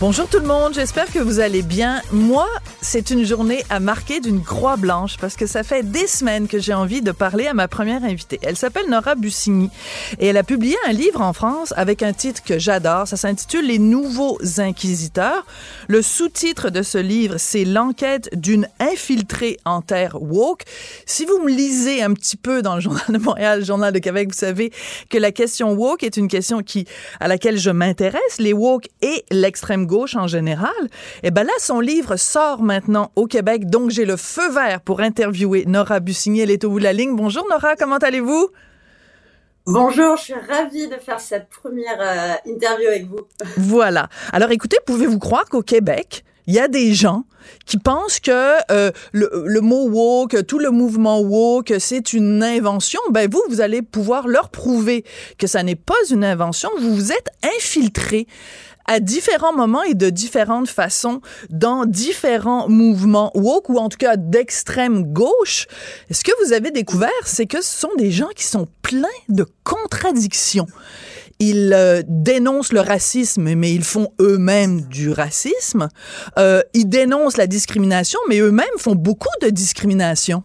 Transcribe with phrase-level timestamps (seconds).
[0.00, 2.00] Bonjour tout le monde, j'espère que vous allez bien.
[2.10, 2.48] Moi,
[2.80, 6.58] c'est une journée à marquer d'une croix blanche parce que ça fait des semaines que
[6.58, 8.40] j'ai envie de parler à ma première invitée.
[8.42, 9.68] Elle s'appelle Nora Bussigny
[10.18, 13.06] et elle a publié un livre en France avec un titre que j'adore.
[13.08, 15.44] Ça s'intitule Les Nouveaux Inquisiteurs.
[15.86, 20.62] Le sous-titre de ce livre, c'est L'enquête d'une infiltrée en terre woke.
[21.04, 23.98] Si vous me lisez un petit peu dans le Journal de Montréal, le Journal de
[23.98, 24.72] Québec, vous savez
[25.10, 26.86] que la question woke est une question qui,
[27.20, 30.70] à laquelle je m'intéresse, les woke et l'extrême gauche en général.
[31.24, 35.00] Et ben là, son livre sort maintenant au Québec, donc j'ai le feu vert pour
[35.00, 36.40] interviewer Nora Bussigny.
[36.40, 37.16] Elle est au bout de la ligne.
[37.16, 38.48] Bonjour Nora, comment allez-vous?
[39.66, 43.20] Bonjour, je suis ravie de faire cette première euh, interview avec vous.
[43.56, 44.08] Voilà.
[44.32, 47.24] Alors écoutez, pouvez-vous croire qu'au Québec, il y a des gens
[47.66, 53.00] qui pensent que euh, le, le, mot woke, tout le mouvement woke, c'est une invention?
[53.10, 55.04] Ben vous, vous allez pouvoir leur prouver
[55.36, 56.70] que ça n'est pas une invention.
[56.78, 58.26] Vous vous êtes infiltré
[58.90, 64.16] à différents moments et de différentes façons dans différents mouvements woke ou en tout cas
[64.16, 65.68] d'extrême gauche.
[66.10, 69.46] Ce que vous avez découvert, c'est que ce sont des gens qui sont pleins de
[69.62, 70.66] contradictions
[71.42, 75.88] ils euh, dénoncent le racisme, mais ils font eux-mêmes du racisme.
[76.38, 80.42] Euh, ils dénoncent la discrimination, mais eux-mêmes font beaucoup de discrimination.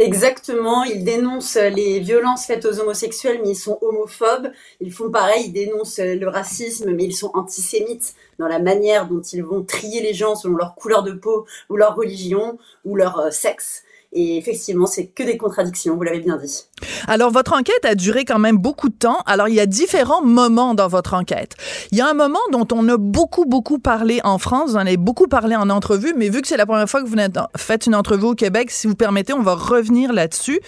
[0.00, 4.52] Exactement, ils dénoncent les violences faites aux homosexuels, mais ils sont homophobes.
[4.80, 9.20] Ils font pareil, ils dénoncent le racisme, mais ils sont antisémites dans la manière dont
[9.20, 13.18] ils vont trier les gens selon leur couleur de peau ou leur religion ou leur
[13.18, 13.82] euh, sexe.
[14.12, 16.64] Et effectivement, c'est que des contradictions, vous l'avez bien dit.
[17.06, 19.18] Alors, votre enquête a duré quand même beaucoup de temps.
[19.26, 21.56] Alors, il y a différents moments dans votre enquête.
[21.92, 24.70] Il y a un moment dont on a beaucoup, beaucoup parlé en France.
[24.70, 27.06] Vous en avez beaucoup parlé en entrevue, mais vu que c'est la première fois que
[27.06, 27.16] vous
[27.58, 30.60] faites une entrevue au Québec, si vous permettez, on va revenir là-dessus.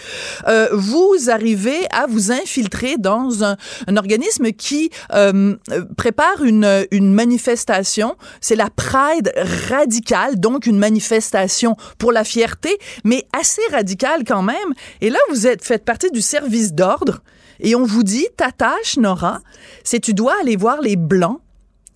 [0.46, 3.56] Euh, vous arrivez à vous infiltrer dans un,
[3.96, 5.56] organisme qui euh,
[5.96, 8.16] prépare une, une manifestation.
[8.40, 9.32] C'est la Pride
[9.68, 14.74] radicale, donc une manifestation pour la fierté, mais assez radicale quand même.
[15.00, 17.22] Et là, vous êtes faites partie du service d'ordre
[17.60, 19.40] et on vous dit, ta tâche, Nora,
[19.84, 21.40] c'est tu dois aller voir les Blancs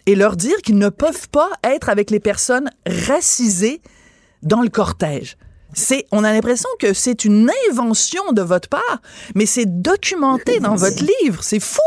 [0.07, 3.81] et leur dire qu'ils ne peuvent pas être avec les personnes racisées
[4.43, 5.37] dans le cortège.
[5.73, 9.01] C'est, on a l'impression que c'est une invention de votre part,
[9.35, 11.43] mais c'est documenté dans votre livre.
[11.43, 11.81] C'est fou.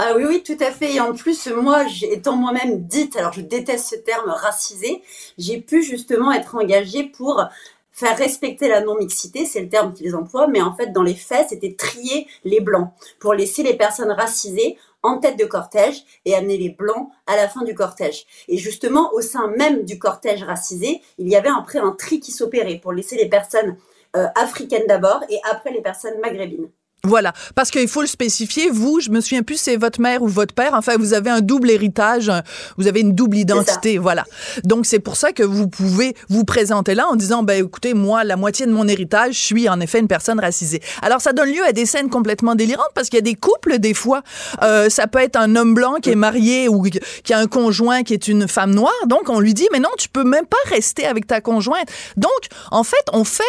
[0.00, 0.94] Ah oui, oui, tout à fait.
[0.94, 5.02] Et en plus, moi, étant moi-même dite, alors je déteste ce terme racisé,
[5.38, 7.42] j'ai pu justement être engagée pour
[7.90, 11.48] faire respecter la non-mixité, c'est le terme qu'ils emploient, mais en fait, dans les faits,
[11.48, 16.58] c'était trier les blancs pour laisser les personnes racisées en tête de cortège et amener
[16.58, 18.24] les blancs à la fin du cortège.
[18.46, 22.30] Et justement, au sein même du cortège racisé, il y avait après un tri qui
[22.30, 23.76] s'opérait pour laisser les personnes
[24.16, 26.70] euh, africaines d'abord et après les personnes maghrébines.
[27.04, 28.70] Voilà, parce qu'il faut le spécifier.
[28.70, 30.72] Vous, je me souviens plus, c'est votre mère ou votre père.
[30.74, 32.30] Enfin, vous avez un double héritage,
[32.76, 33.98] vous avez une double identité.
[33.98, 34.24] Voilà.
[34.64, 38.24] Donc c'est pour ça que vous pouvez vous présenter là en disant, ben écoutez, moi,
[38.24, 40.82] la moitié de mon héritage, je suis en effet une personne racisée.
[41.00, 43.78] Alors ça donne lieu à des scènes complètement délirantes parce qu'il y a des couples
[43.78, 44.22] des fois.
[44.62, 48.02] Euh, ça peut être un homme blanc qui est marié ou qui a un conjoint
[48.02, 48.92] qui est une femme noire.
[49.06, 51.88] Donc on lui dit, mais non, tu peux même pas rester avec ta conjointe.
[52.16, 52.28] Donc
[52.72, 53.44] en fait, on fait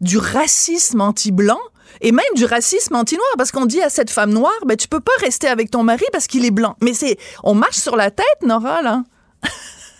[0.00, 1.60] du racisme anti-blanc
[2.00, 5.00] et même du racisme anti-noir parce qu'on dit à cette femme noire ben tu peux
[5.00, 6.76] pas rester avec ton mari parce qu'il est blanc.
[6.82, 9.02] Mais c'est on marche sur la tête Nora là.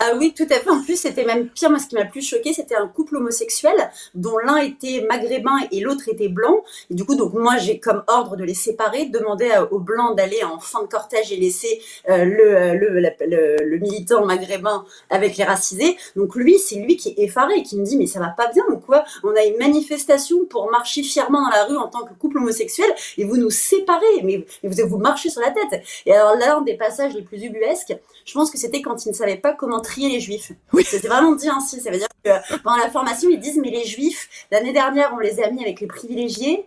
[0.00, 0.71] Ah oui, tout à fait.
[0.71, 1.71] En plus, c'était même pire.
[1.71, 3.75] Moi, ce qui m'a plus choqué, c'était un couple homosexuel
[4.15, 6.63] dont l'un était maghrébin et l'autre était blanc.
[6.91, 10.42] Et du coup, donc moi, j'ai comme ordre de les séparer, demander aux blancs d'aller
[10.42, 15.97] en fin de cortège et laisser euh, le, le, le, militant maghrébin avec les racisés.
[16.16, 18.65] Donc lui, c'est lui qui est effaré, qui me dit mais ça va pas bien
[18.71, 19.04] ou quoi?
[19.22, 22.91] On a une manifestation pour marcher fièrement dans la rue en tant que couple homosexuel
[23.16, 25.83] et vous nous séparez, mais, vous vous marchez sur la tête.
[26.07, 29.10] Et alors là, un des passages les plus ubuesques, je pense que c'était quand il
[29.10, 30.51] ne savait pas comment trier les juifs.
[30.72, 30.84] Oui.
[30.84, 31.81] C'était vraiment dit ainsi.
[31.81, 35.19] Ça veut dire que pendant la formation, ils disent, mais les juifs, l'année dernière, on
[35.19, 36.66] les a mis avec les privilégiés.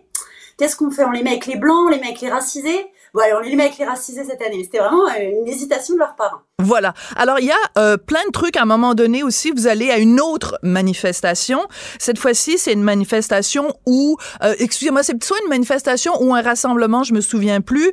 [0.56, 1.04] Qu'est-ce qu'on fait?
[1.04, 2.86] On les met avec les blancs, on les met avec les racisés?
[3.14, 4.62] Voilà, on les met avec les racisés cette année.
[4.64, 6.40] C'était vraiment une hésitation de leurs parents.
[6.62, 6.94] Voilà.
[7.16, 8.56] Alors, il y a plein de trucs.
[8.56, 11.60] À un moment donné aussi, vous allez à une autre manifestation.
[11.98, 14.16] Cette fois-ci, c'est une manifestation où,
[14.58, 17.92] excusez-moi, c'est soit une manifestation ou un rassemblement, je me souviens plus,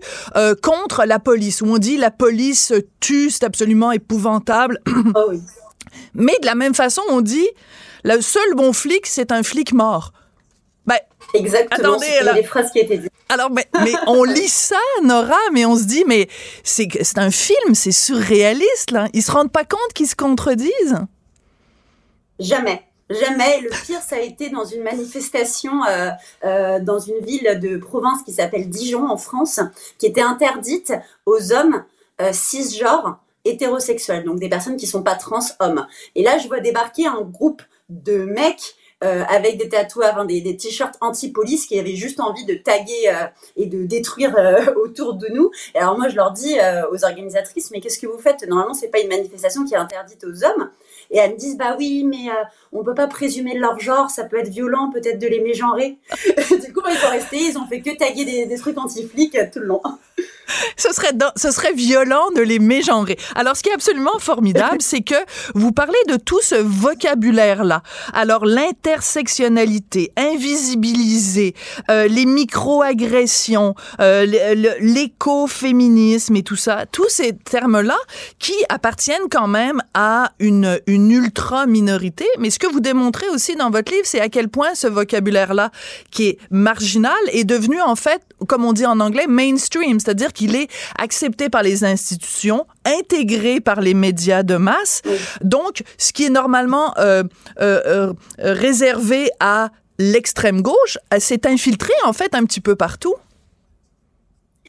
[0.61, 4.79] contre la police, où on dit la police tue, c'est absolument épouvantable.
[5.15, 5.39] Oh oui.
[6.13, 7.47] Mais de la même façon, on dit
[8.03, 10.11] le seul bon flic, c'est un flic mort.
[11.35, 11.95] Exactement.
[11.95, 13.11] Attendez, les phrases qui étaient dites.
[13.29, 16.27] Alors, mais, mais on lit ça, Nora, mais on se dit, mais
[16.63, 19.07] c'est un film, c'est surréaliste, là.
[19.13, 20.99] Ils se rendent pas compte qu'ils se contredisent?
[22.39, 22.83] Jamais.
[23.09, 23.61] Jamais.
[23.61, 26.09] Le pire, ça a été dans une manifestation euh,
[26.43, 29.59] euh, dans une ville de province qui s'appelle Dijon, en France,
[29.99, 30.93] qui était interdite
[31.25, 31.83] aux hommes
[32.21, 35.85] euh, cisgenres hétérosexuels, donc des personnes qui sont pas trans hommes.
[36.15, 40.95] Et là, je vois débarquer un groupe de mecs euh, avec des tatouages, des, t-shirts
[41.01, 43.25] anti-police qui avaient juste envie de taguer euh,
[43.57, 45.51] et de détruire euh, autour de nous.
[45.75, 46.55] Et alors moi, je leur dis
[46.91, 48.47] aux organisatrices, mais qu'est-ce que vous faites?
[48.47, 50.71] Normalement, c'est pas une manifestation qui est interdite aux hommes.
[51.11, 52.31] Et elles me disent, bah oui, mais
[52.71, 55.97] on peut pas présumer de leur genre, ça peut être violent, peut-être de les mégenrer.
[56.65, 59.59] du coup, ils sont restés, ils ont fait que taguer des, des trucs anti-flics tout
[59.59, 59.81] le long
[60.77, 63.17] ce serait ce serait violent de les mégenrer.
[63.35, 65.15] Alors ce qui est absolument formidable, c'est que
[65.53, 67.81] vous parlez de tout ce vocabulaire là.
[68.13, 71.55] Alors l'intersectionnalité, invisibiliser,
[71.89, 74.25] euh, les micro-agressions, euh,
[74.79, 77.97] l'écoféminisme et tout ça, tous ces termes là
[78.39, 83.55] qui appartiennent quand même à une une ultra minorité, mais ce que vous démontrez aussi
[83.55, 85.71] dans votre livre, c'est à quel point ce vocabulaire là
[86.11, 90.55] qui est marginal est devenu en fait, comme on dit en anglais, mainstream, c'est-à-dire qu'il
[90.55, 90.67] est
[90.99, 95.01] accepté par les institutions, intégré par les médias de masse.
[95.41, 97.23] Donc, ce qui est normalement euh,
[97.59, 103.15] euh, euh, réservé à l'extrême gauche s'est infiltré en fait un petit peu partout.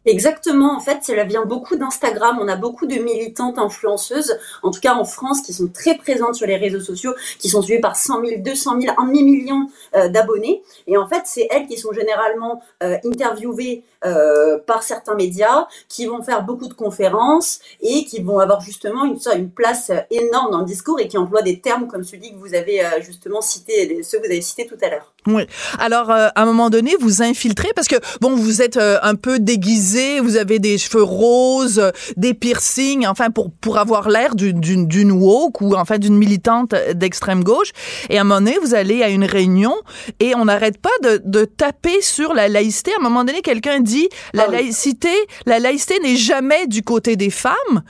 [0.06, 2.38] Exactement, en fait, cela vient beaucoup d'Instagram.
[2.40, 6.36] On a beaucoup de militantes influenceuses, en tout cas en France, qui sont très présentes
[6.36, 10.08] sur les réseaux sociaux, qui sont suivies par 100 000, 200 000, 1 million euh,
[10.08, 10.62] d'abonnés.
[10.86, 16.06] Et en fait, c'est elles qui sont généralement euh, interviewées euh, par certains médias, qui
[16.06, 20.64] vont faire beaucoup de conférences et qui vont avoir justement une, place énorme dans le
[20.64, 24.26] discours et qui emploient des termes comme celui que vous avez justement cité, ceux que
[24.26, 25.12] vous avez cités tout à l'heure.
[25.26, 25.46] Oui.
[25.78, 30.20] Alors, à un moment donné, vous infiltrez parce que, bon, vous êtes un peu déguisé
[30.20, 35.74] vous avez des cheveux roses, des piercings, enfin pour pour avoir l'air d'une woke ou
[35.74, 37.72] enfin d'une militante d'extrême gauche.
[38.10, 39.74] Et à un moment donné, vous allez à une réunion
[40.20, 42.92] et on n'arrête pas de, taper sur la laïcité.
[42.92, 43.80] À un moment donné, quelqu'un
[44.32, 45.14] la ah laïcité,
[45.46, 47.82] la laïcité n'est jamais du côté des femmes.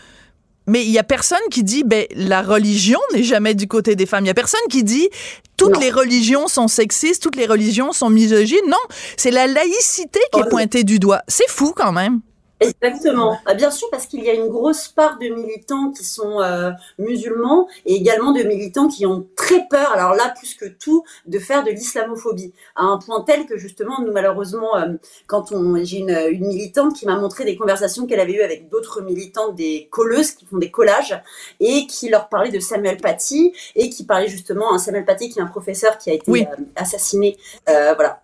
[0.68, 4.06] Mais il y a personne qui dit ben la religion n'est jamais du côté des
[4.06, 4.24] femmes.
[4.24, 5.08] Il y a personne qui dit
[5.56, 8.66] toutes les religions sont sexistes, toutes les religions sont misogynes.
[8.68, 8.76] Non,
[9.16, 11.22] c'est la laïcité qui est pointée du doigt.
[11.28, 12.20] C'est fou quand même.
[12.60, 13.38] Exactement.
[13.44, 16.70] Ah, bien sûr, parce qu'il y a une grosse part de militants qui sont euh,
[16.98, 21.38] musulmans et également de militants qui ont très peur, alors là plus que tout, de
[21.38, 22.54] faire de l'islamophobie.
[22.74, 24.94] À un point tel que justement, nous malheureusement, euh,
[25.26, 28.70] quand on, j'ai une, une militante qui m'a montré des conversations qu'elle avait eues avec
[28.70, 31.20] d'autres militantes, des colleuses qui font des collages
[31.60, 35.38] et qui leur parlaient de Samuel Paty et qui parlait justement à Samuel Paty qui
[35.38, 36.44] est un professeur qui a été euh,
[36.74, 37.36] assassiné,
[37.66, 38.22] voilà,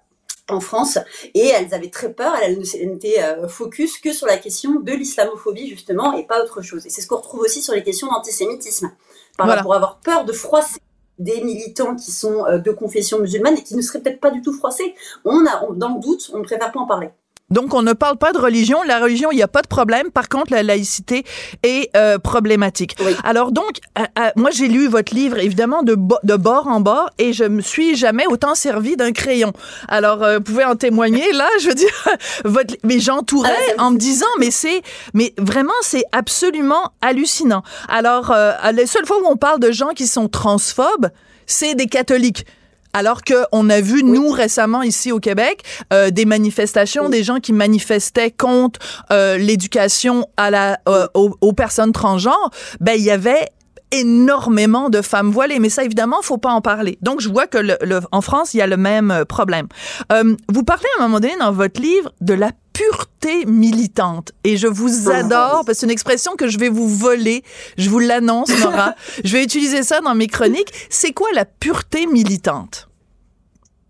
[0.53, 0.99] en France
[1.35, 5.69] et elles avaient très peur, elles n'étaient euh, focus que sur la question de l'islamophobie
[5.69, 6.87] justement et pas autre chose.
[6.87, 8.91] Et c'est ce qu'on retrouve aussi sur les questions d'antisémitisme.
[9.37, 10.79] Par Pour avoir peur de froisser
[11.19, 14.43] des militants qui sont euh, de confession musulmane et qui ne seraient peut-être pas du
[14.43, 14.95] tout froissés,
[15.25, 17.11] on a, dans le doute, on ne préfère pas en parler.
[17.51, 18.83] Donc, on ne parle pas de religion.
[18.83, 20.11] La religion, il n'y a pas de problème.
[20.11, 21.25] Par contre, la laïcité
[21.63, 22.97] est euh, problématique.
[23.25, 27.11] Alors, donc, euh, euh, moi, j'ai lu votre livre, évidemment, de, de bord en bord,
[27.19, 29.53] et je me suis jamais autant servi d'un crayon.
[29.89, 31.31] Alors, vous pouvez en témoigner.
[31.33, 32.09] Là, je veux dire,
[32.45, 34.83] votre, mais j'entourais ah, en me disant, mais c'est,
[35.13, 37.63] mais vraiment, c'est absolument hallucinant.
[37.89, 41.11] Alors, la seule fois où on parle de gens qui sont transphobes,
[41.47, 42.47] c'est des catholiques.
[42.93, 47.53] Alors qu'on a vu, nous, récemment, ici au Québec, euh, des manifestations, des gens qui
[47.53, 48.81] manifestaient contre
[49.11, 53.49] euh, l'éducation à la, euh, aux, personnes transgenres, ben, il y avait
[53.91, 56.97] énormément de femmes voilées, mais ça évidemment faut pas en parler.
[57.03, 57.77] Donc je vois que le,
[58.11, 59.67] en France il y a le même problème.
[60.11, 64.33] vous parlez à un moment donné dans votre livre de la pureté militante.
[64.45, 65.17] Et je vous ah.
[65.17, 67.43] adore parce que c'est une expression que je vais vous voler.
[67.79, 68.95] Je vous l'annonce, Nora.
[69.25, 70.73] je vais utiliser ça dans mes chroniques.
[70.91, 72.89] C'est quoi la pureté militante?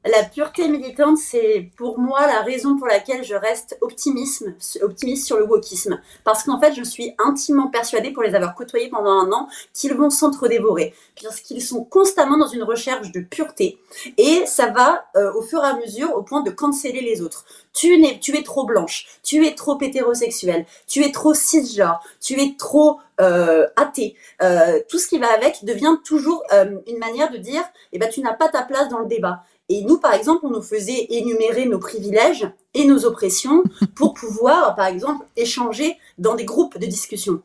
[0.04, 5.36] La pureté militante, c'est pour moi la raison pour laquelle je reste optimisme, optimiste sur
[5.36, 6.00] le wokisme.
[6.24, 9.94] Parce qu'en fait, je suis intimement persuadée, pour les avoir côtoyés pendant un an, qu'ils
[9.94, 10.92] vont s'entre-dévorer.
[11.14, 13.78] Puisqu'ils sont constamment dans une recherche de pureté.
[14.18, 17.44] Et ça va, euh, au fur et à mesure, au point de canceller les autres.
[17.72, 22.40] Tu, es, tu es trop blanche, tu es trop hétérosexuel, tu es trop cisgenre, tu
[22.40, 24.16] es trop euh, athée.
[24.42, 28.20] Euh, tout ce qui va avec devient toujours une manière de dire, eh ben, tu
[28.20, 29.44] n'as pas ta place dans le débat.
[29.72, 33.62] Et nous, par exemple, on nous faisait énumérer nos privilèges et nos oppressions
[33.94, 37.40] pour pouvoir, par exemple, échanger dans des groupes de discussion.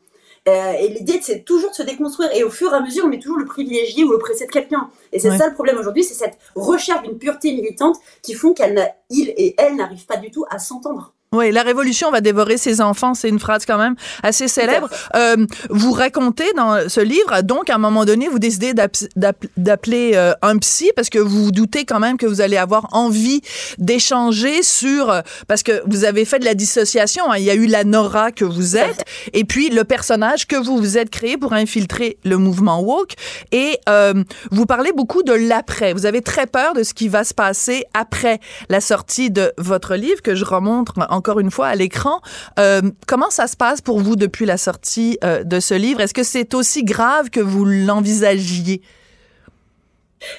[0.46, 2.30] Euh, et l'idée, c'est toujours de se déconstruire.
[2.34, 4.90] Et au fur et à mesure, on met toujours le privilégié ou l'oppressé de quelqu'un.
[5.12, 8.88] Et c'est ça le problème aujourd'hui, c'est cette recherche d'une pureté militante qui font qu'il
[9.10, 11.14] et elle n'arrivent pas du tout à s'entendre.
[11.34, 14.88] Oui, la révolution va dévorer ses enfants, c'est une phrase quand même assez célèbre.
[15.14, 15.36] Euh,
[15.68, 20.56] vous racontez dans ce livre, donc à un moment donné, vous décidez d'appeler euh, un
[20.56, 23.42] psy parce que vous vous doutez quand même que vous allez avoir envie
[23.76, 27.30] d'échanger sur euh, parce que vous avez fait de la dissociation.
[27.30, 27.36] Hein.
[27.36, 29.04] il y a eu la Nora que vous êtes
[29.34, 33.12] et puis le personnage que vous vous êtes créé pour infiltrer le mouvement woke.
[33.52, 34.14] Et euh,
[34.50, 35.92] vous parlez beaucoup de l'après.
[35.92, 39.94] Vous avez très peur de ce qui va se passer après la sortie de votre
[39.94, 42.20] livre que je remonte en encore une fois à l'écran.
[42.58, 46.00] Euh, comment ça se passe pour vous depuis la sortie euh, de ce livre?
[46.00, 48.80] Est-ce que c'est aussi grave que vous l'envisagiez?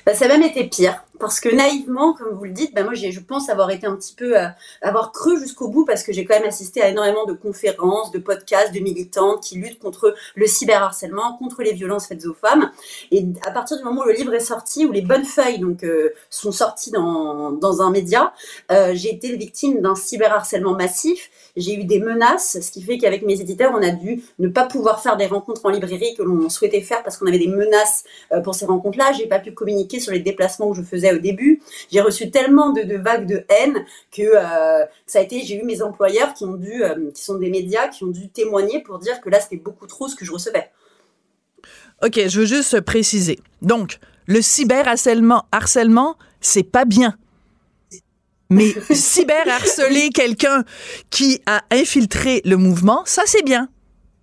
[0.06, 2.94] Ben, ça a même été pire parce que naïvement, comme vous le dites, ben moi
[2.94, 4.48] je pense avoir été un petit peu, euh,
[4.82, 8.20] avoir cru jusqu'au bout parce que j'ai quand même assisté à énormément de conférences, de
[8.20, 12.72] podcasts, de militantes qui luttent contre le cyberharcèlement, contre les violences faites aux femmes.
[13.12, 15.84] Et à partir du moment où le livre est sorti, où les bonnes feuilles donc
[15.84, 18.34] euh, sont sorties dans, dans un média,
[18.72, 21.30] euh, j'ai été victime d'un cyberharcèlement massif.
[21.56, 24.66] J'ai eu des menaces, ce qui fait qu'avec mes éditeurs, on a dû ne pas
[24.66, 28.04] pouvoir faire des rencontres en librairie que l'on souhaitait faire parce qu'on avait des menaces
[28.44, 29.12] pour ces rencontres-là.
[29.14, 31.62] J'ai pas pu communiquer sur les déplacements que je faisais au début.
[31.92, 35.42] J'ai reçu tellement de, vagues de haine que euh, ça a été.
[35.42, 38.30] J'ai eu mes employeurs qui ont dû, euh, qui sont des médias, qui ont dû
[38.30, 40.70] témoigner pour dire que là c'était beaucoup trop ce que je recevais.
[42.04, 43.40] Ok, je veux juste préciser.
[43.62, 47.18] Donc, le cyberharcèlement, harcèlement, c'est pas bien.
[48.50, 50.64] Mais cyberharceler quelqu'un
[51.10, 53.70] qui a infiltré le mouvement, ça c'est bien.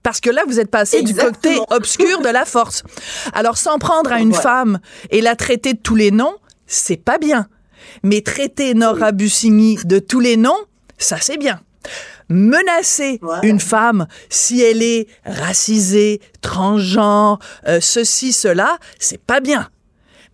[0.03, 2.85] Parce que là, vous êtes passé du côté obscur de la force.
[3.33, 4.79] Alors, s'en prendre à une femme
[5.11, 6.37] et la traiter de tous les noms,
[6.69, 7.49] c'est pas bien.
[8.05, 10.59] Mais traiter Nora Bussigny de tous les noms,
[10.97, 11.61] ça c'est bien.
[12.29, 19.71] Menacer une femme si elle est racisée, transgenre, euh, ceci, cela, c'est pas bien.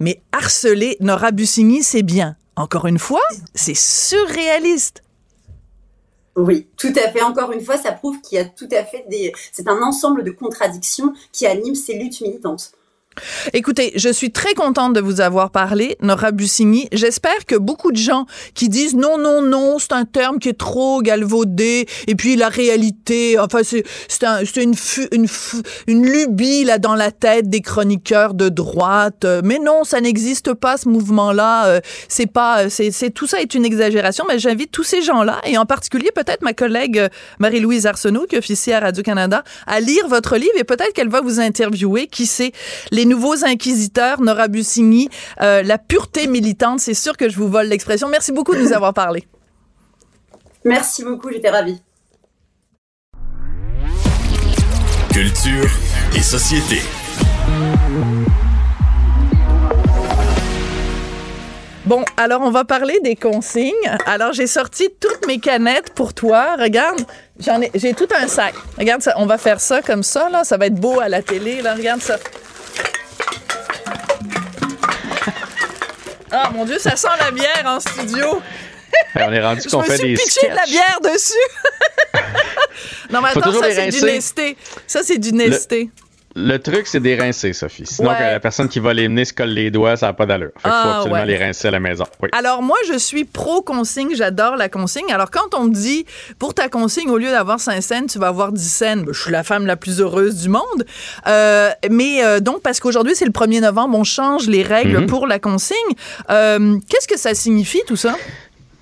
[0.01, 2.37] Mais harceler Nora Bussigny, c'est bien.
[2.57, 3.23] Encore une fois,
[3.55, 5.03] c'est surréaliste.
[6.37, 7.23] Oui, tout à fait.
[7.23, 9.33] Encore une fois, ça prouve qu'il y a tout à fait des.
[9.53, 12.73] C'est un ensemble de contradictions qui animent ces luttes militantes.
[13.53, 16.89] Écoutez, je suis très contente de vous avoir parlé, Nora Bussigny.
[16.93, 20.59] J'espère que beaucoup de gens qui disent non, non, non, c'est un terme qui est
[20.59, 24.75] trop galvaudé, et puis la réalité, enfin, c'est, c'est, une,
[25.13, 25.27] une,
[25.87, 29.27] une lubie là dans la tête des chroniqueurs de droite.
[29.45, 31.67] Mais non, ça n'existe pas, ce mouvement-là.
[31.67, 35.41] Euh, c'est pas, c'est, c'est, tout ça est une exagération, mais j'invite tous ces gens-là,
[35.45, 40.09] et en particulier peut-être ma collègue euh, Marie-Louise Arsenault, qui officie à Radio-Canada, à lire
[40.09, 42.53] votre livre, et peut-être qu'elle va vous interviewer, qui sait,
[42.91, 45.09] les les nouveaux inquisiteurs, Nora Bussigny,
[45.41, 46.79] euh, la pureté militante.
[46.79, 48.09] C'est sûr que je vous vole l'expression.
[48.09, 49.27] Merci beaucoup de nous avoir parlé.
[50.65, 51.83] Merci beaucoup, j'étais ravie.
[55.13, 55.69] Culture
[56.17, 56.79] et société.
[61.85, 63.73] Bon, alors on va parler des consignes.
[64.07, 66.55] Alors j'ai sorti toutes mes canettes pour toi.
[66.57, 67.01] Regarde,
[67.41, 68.55] j'en ai, j'ai tout un sac.
[68.79, 71.21] Regarde ça, on va faire ça comme ça là, ça va être beau à la
[71.21, 71.63] télé.
[71.63, 72.19] Là, regarde ça.
[76.33, 78.43] Ah mon Dieu, ça sent la bière en studio.
[79.17, 81.35] on est rendu qu'on fait des pitché de la bière dessus.
[83.11, 84.57] non mais attends, ça c'est du nesté.
[84.87, 85.85] Ça c'est du nesté.
[85.85, 86.02] Le
[86.59, 87.87] truc, c'est des rincer, Sophie.
[87.87, 90.51] Sinon, la personne qui va les mener se colle les doigts, ça n'a pas d'allure.
[90.57, 92.05] Il faut ah, absolument les rincer à la maison.
[92.33, 94.15] Alors, moi, je suis pro-consigne.
[94.15, 95.11] J'adore la consigne.
[95.13, 96.07] Alors, quand on me dit,
[96.39, 99.21] pour ta consigne, au lieu d'avoir 5 cents, tu vas avoir 10 cents, ben, je
[99.21, 100.85] suis la femme la plus heureuse du monde.
[101.27, 105.07] Euh, mais euh, donc, parce qu'aujourd'hui, c'est le 1er novembre, on change les règles mhm.
[105.07, 105.77] pour la consigne.
[106.31, 108.15] Euh, qu'est-ce que ça signifie, tout ça?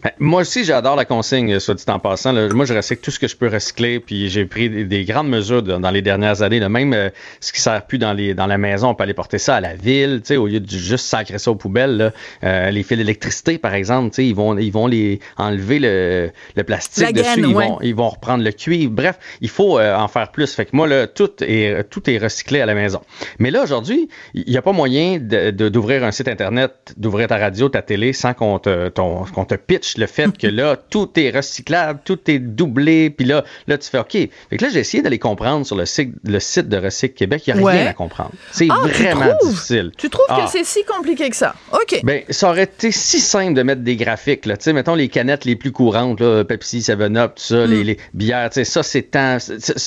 [0.02, 2.32] Ben, moi aussi, j'adore la consigne, soit dit en passant.
[2.32, 5.62] Moi, je recycle tout ce que je peux recycler, puis j'ai pris des, grandes mesures
[5.62, 6.60] dans les dernières années.
[6.68, 9.38] Même euh, ce qui sert plus dans, les, dans la maison, on peut aller porter
[9.38, 12.12] ça à la ville, au lieu de juste sacrer ça aux poubelles.
[12.44, 17.12] Euh, les fils d'électricité, par exemple, ils vont, ils vont les enlever le, le plastique
[17.12, 18.92] dessus, ils, vont, ils vont reprendre le cuivre.
[18.92, 20.54] Bref, il faut euh, en faire plus.
[20.54, 23.02] Fait que moi, là, tout est, tout est recyclé à la maison.
[23.38, 27.68] Mais là, aujourd'hui, il n'y a pas moyen d'ouvrir un site Internet, d'ouvrir ta radio,
[27.68, 32.00] ta télé, sans qu'on te, qu'on te pitch le fait que là, tout est recyclable,
[32.04, 34.12] tout est doublé, puis là, là, tu fais OK.
[34.12, 37.42] Fait que là, j'ai essayé d'aller comprendre sur le site, le site de Recycle Québec,
[37.46, 38.32] il n'y a rien à comprendre.
[38.52, 39.92] C'est ah, vraiment difficile.
[39.96, 40.48] Tu trouves que ah.
[40.50, 41.54] c'est si compliqué que ça?
[41.72, 42.00] OK.
[42.02, 44.56] Ben, ça aurait été si simple de mettre des graphiques, là.
[44.56, 47.86] Tu sais, mettons les canettes les plus courantes, là, Pepsi, 7-Up, tout ça, les, mm.
[47.86, 49.38] les, bières, tu sais, ça, c'est tant.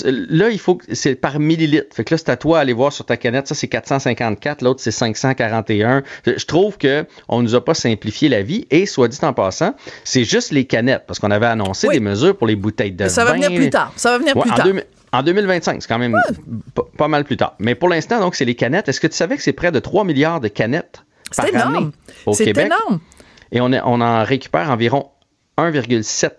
[0.05, 1.95] Là, il faut que c'est par millilitre.
[1.95, 4.81] Fait que là, c'est à toi d'aller voir sur ta canette, ça, c'est 454, l'autre,
[4.81, 6.03] c'est 541.
[6.25, 9.75] Je trouve que on nous a pas simplifié la vie et, soit dit en passant,
[10.03, 13.23] c'est juste les canettes, parce qu'on avait annoncé des mesures pour les bouteilles de ça
[13.23, 13.31] vin.
[13.31, 13.93] Ça va venir plus tard.
[13.95, 14.67] Ça va venir plus tard.
[15.11, 16.17] En 2025, c'est quand même
[16.97, 17.55] pas, mal plus tard.
[17.59, 18.89] Mais pour l'instant, donc, c'est les canettes.
[18.89, 21.03] Est-ce que tu savais que c'est près de 3 milliards de canettes
[21.37, 21.89] par année
[22.25, 22.55] au Québec?
[22.55, 22.99] C'est énorme.
[23.51, 25.11] Et on, on en récupère environ
[25.59, 26.31] 1,7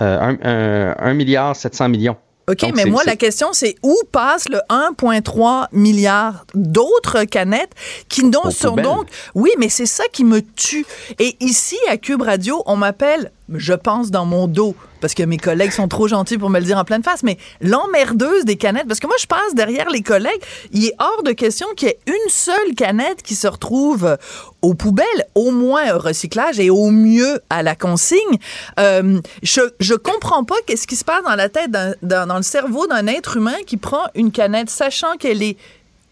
[0.00, 2.16] euh, 1, milliard 700 millions.
[2.48, 7.72] OK, mais moi, la question, c'est où passe le 1,3 milliard d'autres canettes
[8.08, 9.06] qui sont donc.
[9.34, 10.84] Oui, mais c'est ça qui me tue.
[11.18, 15.36] Et ici, à Cube Radio, on m'appelle, je pense, dans mon dos parce que mes
[15.36, 18.86] collègues sont trop gentils pour me le dire en pleine face, mais l'emmerdeuse des canettes,
[18.86, 20.40] parce que moi, je passe derrière les collègues,
[20.72, 24.16] il est hors de question qu'il y ait une seule canette qui se retrouve
[24.62, 28.38] aux poubelles, au moins au recyclage et au mieux à la consigne.
[28.78, 32.42] Euh, je, je comprends pas qu'est-ce qui se passe dans la tête, dans, dans le
[32.42, 35.56] cerveau d'un être humain qui prend une canette sachant qu'elle est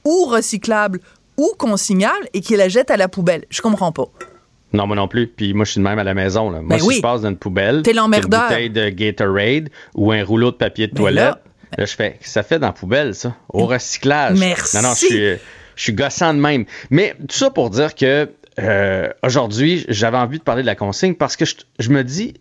[0.04, 1.00] ou recyclable
[1.36, 3.44] ou consignable et qui la jette à la poubelle.
[3.50, 4.08] Je comprends pas.
[4.72, 5.26] Non, moi non plus.
[5.26, 6.50] Puis moi, je suis de même à la maison.
[6.50, 6.60] Là.
[6.60, 10.50] Moi, ben si je passe dans une poubelle, une bouteille de Gatorade ou un rouleau
[10.50, 11.34] de papier de ben toilette,
[11.76, 14.38] là, je fais, ça fait dans la poubelle, ça, au recyclage.
[14.38, 14.76] Merci.
[14.76, 15.18] Non, non, je suis,
[15.76, 16.64] je suis gossant de même.
[16.90, 21.14] Mais tout ça pour dire que euh, aujourd'hui, j'avais envie de parler de la consigne
[21.14, 21.44] parce que
[21.78, 22.34] je me dis,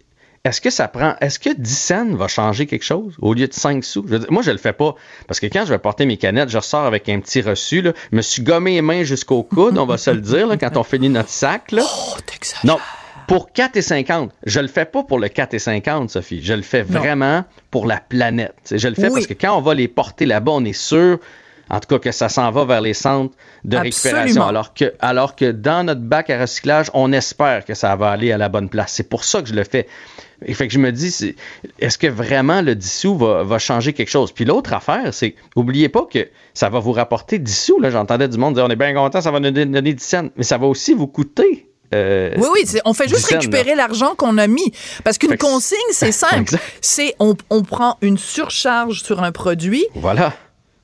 [0.46, 1.16] est-ce que ça prend.
[1.20, 4.06] Est-ce que 10 cents va changer quelque chose au lieu de 5 sous?
[4.30, 4.96] moi, je le fais pas.
[5.28, 7.82] Parce que quand je vais porter mes canettes, je ressors avec un petit reçu.
[7.82, 7.94] Là.
[8.12, 10.84] Je me suis gommé les mains jusqu'au coude, on va se le dire, quand on
[10.84, 11.72] finit notre sac.
[11.72, 11.84] Là.
[11.86, 12.16] Oh,
[12.64, 12.78] Non.
[13.28, 16.42] Pour 4,50, je le fais pas pour le 4,50, Sophie.
[16.42, 18.56] Je le fais vraiment pour la planète.
[18.72, 21.20] Je le fais parce que quand on va les porter là-bas, on est sûr
[21.70, 24.44] en tout cas que ça s'en va vers les centres de récupération.
[24.44, 28.32] Alors que, alors que dans notre bac à recyclage, on espère que ça va aller
[28.32, 28.94] à la bonne place.
[28.94, 29.88] C'est pour ça que je le fais.
[30.46, 31.36] Et fait que je me dis,
[31.80, 34.32] est-ce que vraiment le dissous va, va, changer quelque chose?
[34.32, 37.80] Puis l'autre affaire, c'est, oubliez pas que ça va vous rapporter 10 sous.
[37.90, 40.30] J'entendais du monde dire, on est bien content, ça va nous donner 10 cents.
[40.38, 41.66] Mais ça va aussi vous coûter
[41.96, 44.72] euh, oui, oui, on fait juste récupérer l'argent qu'on a mis.
[45.04, 46.56] Parce qu'une consigne, c'est simple.
[46.82, 49.88] C'est on, on, prend une surcharge sur un produit.
[49.96, 50.34] Voilà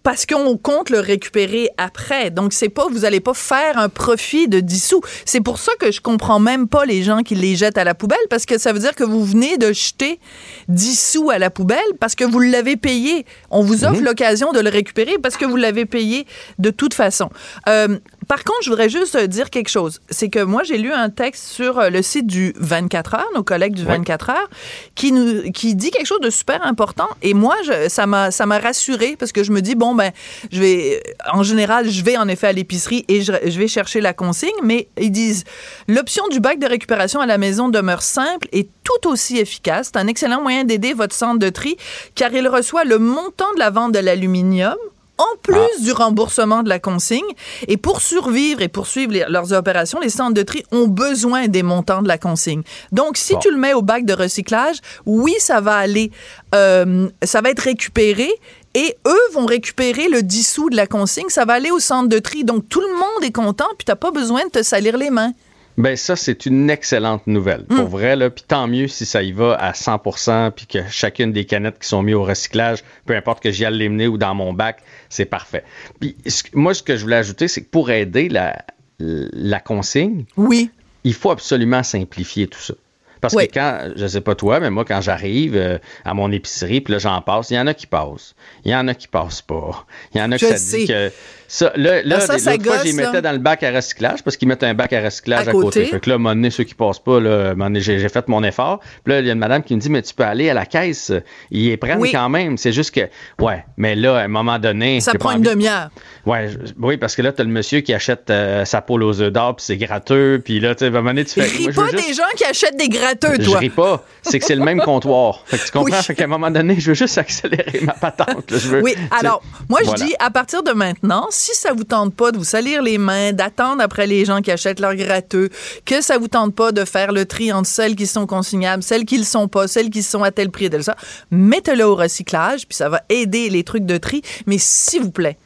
[0.06, 2.30] parce qu'on compte le récupérer après.
[2.30, 5.02] Donc c'est pas vous allez pas faire un profit de 10 sous.
[5.26, 7.96] C'est pour ça que je comprends même pas les gens qui les jettent à la
[7.96, 10.20] poubelle parce que ça veut dire que vous venez de jeter
[10.68, 13.26] 10 sous à la poubelle parce que vous l'avez payé.
[13.50, 14.06] On vous offre mhm.
[14.06, 16.28] l'occasion de le récupérer parce que vous l'avez payé
[16.60, 17.32] de toute façon.
[17.68, 20.02] Euh, par contre, je voudrais juste dire quelque chose.
[20.10, 23.44] C'est que moi, j'ai lu un texte sur euh, le site du 24 heures, nos
[23.44, 24.50] collègues du 24 heures,
[24.96, 27.08] qui nous, qui dit quelque chose de super important.
[27.22, 30.12] Et moi, je, ça m'a, ça m'a rassuré parce que je me dis, bon, ben,
[30.52, 34.02] je vais, en général, je vais en effet à l'épicerie et je, je vais chercher
[34.02, 35.44] la consigne, mais ils disent,
[35.88, 39.92] l'option du bac de récupération à la maison demeure simple et tout aussi efficace.
[39.94, 41.78] C'est un excellent moyen d'aider votre centre de tri
[42.14, 44.76] car il reçoit le montant de la vente de l'aluminium
[45.18, 45.82] en plus ah.
[45.82, 47.26] du remboursement de la consigne.
[47.68, 52.02] Et pour survivre et poursuivre leurs opérations, les centres de tri ont besoin des montants
[52.02, 52.64] de la consigne.
[52.92, 56.12] Donc, si tu le mets au bac de recyclage, oui, ça va aller,
[56.54, 58.30] euh, ça va être récupéré.
[58.76, 61.30] Et eux vont récupérer le dissous de la consigne.
[61.30, 62.44] Ça va aller au centre de tri.
[62.44, 65.10] Donc, tout le monde est content, puis tu n'as pas besoin de te salir les
[65.10, 65.34] mains.
[65.78, 67.66] Ben ça, c'est une excellente nouvelle.
[67.66, 67.90] Pour hmm.
[67.90, 68.30] vrai, là.
[68.30, 71.88] Puis tant mieux si ça y va à 100% puis que chacune des canettes qui
[71.88, 74.82] sont mises au recyclage, peu importe que j'y aille les mener ou dans mon bac,
[75.10, 75.66] c'est parfait.
[76.00, 76.16] Puis
[76.54, 78.64] moi, ce que je voulais ajouter, c'est que pour aider la,
[79.00, 80.70] la consigne, oui.
[81.04, 82.74] il faut absolument simplifier tout ça.
[83.22, 86.82] Parce que quand, je sais pas toi, mais moi, quand j'arrive euh, à mon épicerie,
[86.82, 88.36] puis là, j'en passe, il y en a qui passent.
[88.64, 89.86] Il y en a qui passent pas.
[90.14, 91.12] Il y en a qui ça dit que
[91.48, 94.38] ça, là, là, ah, ça, fois, je les mettais dans le bac à recyclage parce
[94.38, 95.86] qu'ils mettent un bac à recyclage à, côté.
[95.86, 98.80] Fait que là, moment donné, ceux qui passent pas, là, j'ai fait mon effort.
[99.04, 100.54] Puis là, il y a une madame qui me dit, mais tu peux aller à
[100.54, 101.12] la caisse.
[101.52, 102.58] Ils les prennent quand même.
[102.58, 103.02] C'est juste que,
[103.40, 105.00] ouais, mais là, à un moment donné.
[105.02, 105.90] Ça prend une demi-heure.
[106.26, 109.22] Ouais, oui, parce que là, tu as le monsieur qui achète euh, sa poule aux
[109.22, 110.42] œufs d'or, puis c'est gratteux.
[110.44, 111.48] Puis là, tu sais, à un moment donné, tu fais.
[111.60, 113.60] Il pas des gens qui achètent des, gratteux, Je toi.
[113.60, 114.04] ris pas.
[114.24, 115.44] C'est que c'est le même comptoir.
[115.46, 115.98] Fait que tu comprends?
[115.98, 116.04] Oui.
[116.04, 118.50] Fait qu'à un moment donné, je veux juste accélérer ma patente.
[118.50, 118.58] là.
[118.58, 120.06] Je veux, Oui, alors, moi, je voilà.
[120.06, 123.34] dis, à partir de maintenant, si ça vous tente pas de vous salir les mains,
[123.34, 125.50] d'attendre après les gens qui achètent leur gratteux,
[125.86, 129.06] que ça vous tente pas de faire le tri entre celles qui sont consignables, celles
[129.06, 130.96] qui le sont pas, celles qui sont à tel prix, tel ça,
[131.32, 134.22] mettez-le au recyclage, puis ça va aider les trucs de tri.
[134.48, 135.38] Mais s'il vous plaît,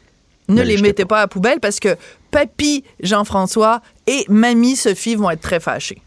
[0.47, 1.95] ne les mettez pas à poubelle parce que
[2.31, 6.01] papy Jean-François et mamie Sophie vont être très fâchés.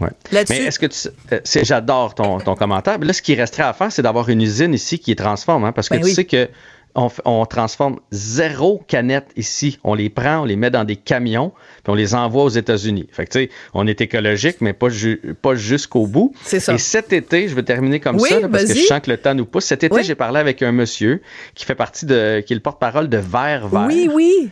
[0.00, 0.10] Ouais.
[0.30, 3.00] Là-dessus- Mais est-ce que tu sais- euh, c'est- j'adore ton, ton commentaire.
[3.00, 5.72] Mais là, ce qui resterait à faire, c'est d'avoir une usine ici qui transforme, hein,
[5.72, 6.14] parce que Ben tu oui.
[6.14, 6.48] sais que
[6.94, 9.78] on, transforme zéro canette ici.
[9.84, 11.50] On les prend, on les met dans des camions,
[11.84, 13.06] puis on les envoie aux États-Unis.
[13.12, 16.32] Fait que tu sais, on est écologique, mais pas, ju- pas jusqu'au bout.
[16.44, 16.74] C'est ça.
[16.74, 19.10] Et cet été, je vais terminer comme Oui, ça, là, parce que je sens que
[19.10, 19.66] le temps nous pousse.
[19.66, 20.02] Cet été, Oui.
[20.04, 21.22] j'ai parlé avec un monsieur
[21.54, 23.86] qui fait partie de, qui est le porte-parole de Vert Vert.
[23.86, 24.50] Oui, oui.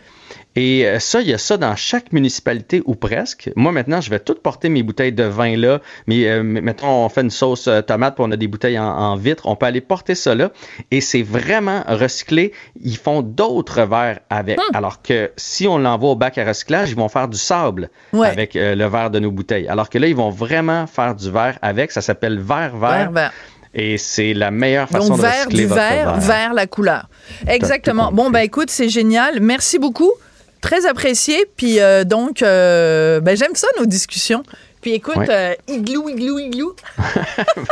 [0.59, 3.51] Et euh, ça, il y a ça dans chaque municipalité ou presque.
[3.55, 5.81] Moi, maintenant, je vais tout porter mes bouteilles de vin là.
[6.07, 8.85] Mais euh, mettons, on fait une sauce euh, tomate, puis on a des bouteilles en,
[8.87, 9.43] en vitre.
[9.45, 10.49] On peut aller porter ça là.
[10.89, 12.53] Et c'est vraiment recyclé.
[12.81, 14.57] Ils font d'autres verres avec.
[14.57, 14.75] Hmm.
[14.75, 18.27] Alors que si on l'envoie au bac à recyclage, ils vont faire du sable Ouais.
[18.27, 19.67] avec euh, le verre de nos bouteilles.
[19.67, 21.91] Alors que là, ils vont vraiment faire du verre avec.
[21.91, 23.11] Ça s'appelle verre vert.
[23.11, 23.31] vert.
[23.75, 26.15] Et c'est la meilleure façon Donc, de recycler du votre verre.
[26.19, 27.09] vers la couleur.
[27.47, 28.11] Exactement.
[28.11, 29.39] Bon, ben écoute, c'est génial.
[29.39, 30.13] Merci beaucoup.
[30.61, 31.45] Très apprécié.
[31.55, 34.43] Puis euh, donc, euh, ben, j'aime ça, nos discussions.
[34.81, 35.27] Puis écoute, Ouais.
[35.29, 36.75] euh, igloo, igloo, igloo.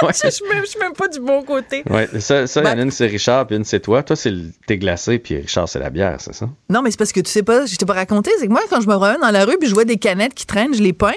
[0.02, 0.12] Ouais.
[0.24, 1.84] je suis même, je suis même pas du bon côté.
[1.90, 4.02] Ouais, ça, ça il y en a une, c'est Richard, puis une, c'est toi.
[4.04, 6.50] Toi, c'est le thé glacé, puis Richard, c'est la bière, c'est ça?
[6.70, 8.32] Non, mais c'est parce que tu sais pas, je t'ai pas raconté.
[8.40, 10.34] C'est que moi, quand je me promène dans la rue puis je vois des canettes
[10.34, 11.14] qui traînent, je les pogne,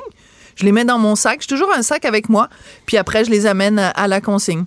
[0.57, 1.39] je les mets dans mon sac.
[1.41, 2.49] J'ai toujours un sac avec moi.
[2.87, 4.65] Puis après, je les amène à, à la consigne.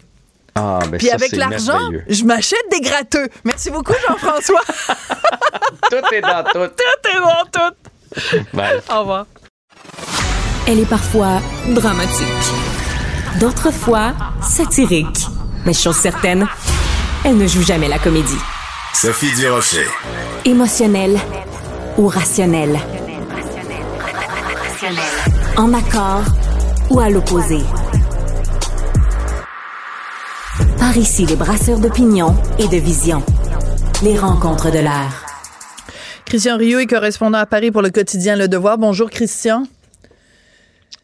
[0.55, 3.27] Ah, ben Puis ça, avec l'argent, je m'achète des gratteux.
[3.43, 4.61] Merci beaucoup, Jean-François.
[5.89, 6.67] Tout est dans tout.
[6.77, 8.39] tout est bon, tout.
[8.53, 8.81] Bye.
[8.93, 9.25] Au revoir.
[10.67, 12.27] Elle est parfois dramatique,
[13.39, 15.25] d'autres fois satirique.
[15.65, 16.47] Mais chose certaine,
[17.23, 18.37] elle ne joue jamais la comédie.
[18.93, 19.87] Sophie Durocher.
[20.45, 21.17] Émotionnelle
[21.97, 22.79] ou rationnelle?
[25.57, 26.23] En accord
[26.89, 27.59] ou à l'opposé?
[30.77, 33.23] Par ici, les brasseurs d'opinion et de vision.
[34.03, 35.25] Les rencontres de l'air.
[36.25, 38.77] Christian Rio est correspondant à Paris pour le quotidien Le Devoir.
[38.77, 39.63] Bonjour, Christian.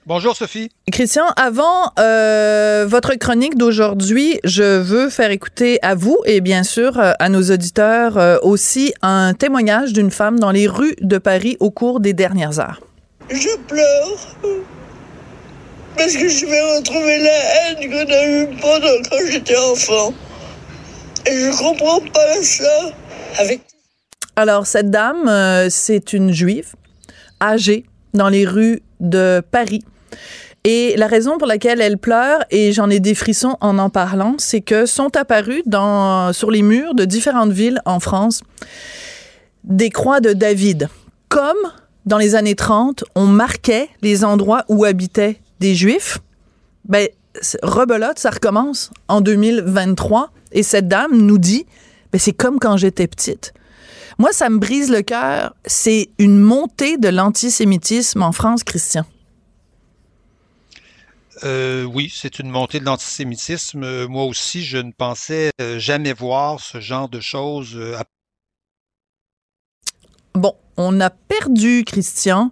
[0.07, 0.69] Bonjour Sophie.
[0.89, 6.97] Christian, avant euh, votre chronique d'aujourd'hui, je veux faire écouter à vous et bien sûr
[6.97, 11.57] euh, à nos auditeurs euh, aussi un témoignage d'une femme dans les rues de Paris
[11.59, 12.79] au cours des dernières heures.
[13.29, 14.65] Je pleure
[15.97, 20.13] parce que je vais retrouver la haine qu'on a eue quand j'étais enfant.
[21.25, 22.91] Et je comprends pas ça.
[23.39, 23.61] Avec
[24.35, 26.73] Alors, cette dame, euh, c'est une juive
[27.41, 29.83] âgée dans les rues de Paris.
[30.63, 34.35] Et la raison pour laquelle elle pleure, et j'en ai des frissons en en parlant,
[34.37, 35.63] c'est que sont apparus
[36.33, 38.41] sur les murs de différentes villes en France
[39.63, 40.89] des croix de David.
[41.29, 41.57] Comme
[42.05, 46.19] dans les années 30, on marquait les endroits où habitaient des juifs,
[46.85, 47.07] ben,
[47.63, 50.31] rebelote, ça recommence en 2023.
[50.51, 51.65] Et cette dame nous dit,
[52.11, 53.53] ben, c'est comme quand j'étais petite.
[54.19, 55.53] Moi, ça me brise le cœur.
[55.65, 59.05] C'est une montée de l'antisémitisme en France, Christian.
[61.43, 63.83] Euh, oui, c'est une montée de l'antisémitisme.
[63.83, 67.79] Euh, moi aussi, je ne pensais euh, jamais voir ce genre de choses.
[67.95, 68.05] à-
[70.33, 72.51] Bon, on a perdu Christian.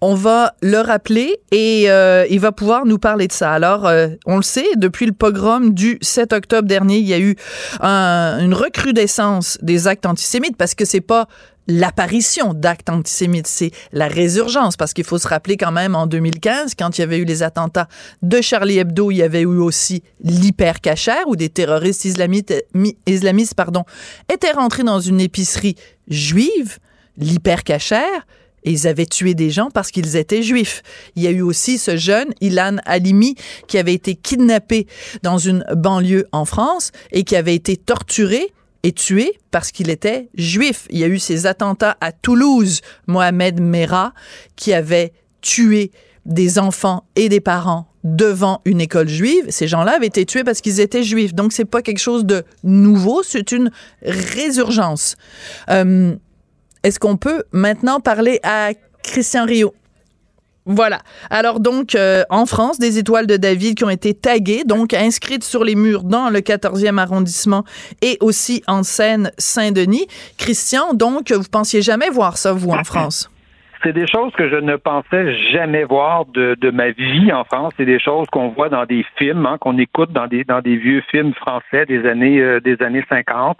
[0.00, 3.52] On va le rappeler et euh, il va pouvoir nous parler de ça.
[3.52, 7.18] Alors, euh, on le sait, depuis le pogrom du 7 octobre dernier, il y a
[7.20, 7.36] eu
[7.80, 11.26] un- une recrudescence des actes antisémites parce que c'est pas
[11.70, 16.74] l'apparition d'actes antisémites, c'est la résurgence parce qu'il faut se rappeler quand même en 2015
[16.74, 17.88] quand il y avait eu les attentats
[18.22, 23.54] de Charlie Hebdo, il y avait eu aussi l'hypercachère où des terroristes islamites, mi- islamistes
[23.54, 23.84] pardon,
[24.32, 25.74] étaient rentrés dans une épicerie
[26.08, 26.78] juive
[27.18, 28.26] l'hypercachère
[28.64, 30.82] et ils avaient tué des gens parce qu'ils étaient juifs.
[31.16, 34.86] Il y a eu aussi ce jeune, Ilan Halimi, qui avait été kidnappé
[35.22, 38.52] dans une banlieue en France et qui avait été torturé
[38.82, 40.86] et tué parce qu'il était juif.
[40.90, 44.12] Il y a eu ces attentats à Toulouse, Mohamed Merah,
[44.56, 45.90] qui avait tué
[46.26, 49.46] des enfants et des parents devant une école juive.
[49.48, 51.34] Ces gens-là avaient été tués parce qu'ils étaient juifs.
[51.34, 53.70] Donc, c'est pas quelque chose de nouveau, c'est une
[54.02, 55.16] résurgence.
[55.70, 56.14] Euh,
[56.82, 58.70] est-ce qu'on peut maintenant parler à
[59.02, 59.74] Christian Rio?
[60.66, 61.00] Voilà.
[61.30, 65.42] Alors donc, euh, en France, des étoiles de David qui ont été taguées, donc inscrites
[65.42, 67.64] sur les murs dans le 14e arrondissement
[68.02, 70.06] et aussi en Seine-Saint-Denis.
[70.36, 73.30] Christian, donc, vous pensiez jamais voir ça, vous, en France?
[73.82, 77.72] C'est des choses que je ne pensais jamais voir de, de ma vie en France.
[77.76, 80.76] C'est des choses qu'on voit dans des films, hein, qu'on écoute dans des dans des
[80.76, 83.58] vieux films français des années euh, des années 50,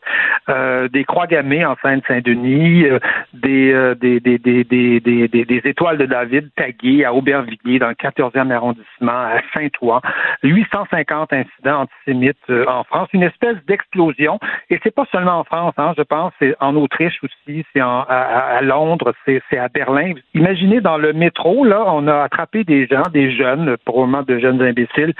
[0.49, 2.99] euh, des croix gammées en Seine-Saint-Denis, euh,
[3.33, 7.95] des, des, des, des, des, des, des, étoiles de David taguées à Aubervilliers dans le
[7.95, 10.01] 14e arrondissement, à Saint-Ouen,
[10.43, 14.39] 850 incidents antisémites en France, une espèce d'explosion.
[14.71, 18.01] Et c'est pas seulement en France, hein, je pense, c'est en Autriche aussi, c'est à,
[18.01, 23.03] à Londres, c'est à Berlin Imaginez dans le métro, là, on a attrapé des gens,
[23.13, 25.15] des jeunes, probablement de jeunes imbéciles,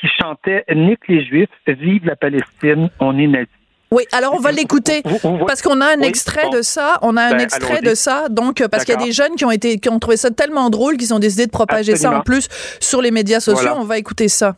[0.00, 3.48] qui chantaient Nique les Juifs, vive la Palestine, on est nazis.
[3.92, 5.02] Oui, alors on va l'écouter
[5.48, 6.98] parce qu'on a un extrait de ça.
[7.02, 9.44] On a un ben, extrait de ça, donc parce qu'il y a des jeunes qui
[9.44, 12.20] ont été qui ont trouvé ça tellement drôle qu'ils ont décidé de propager ça en
[12.20, 12.46] plus
[12.78, 13.72] sur les médias sociaux.
[13.76, 14.54] On va écouter ça.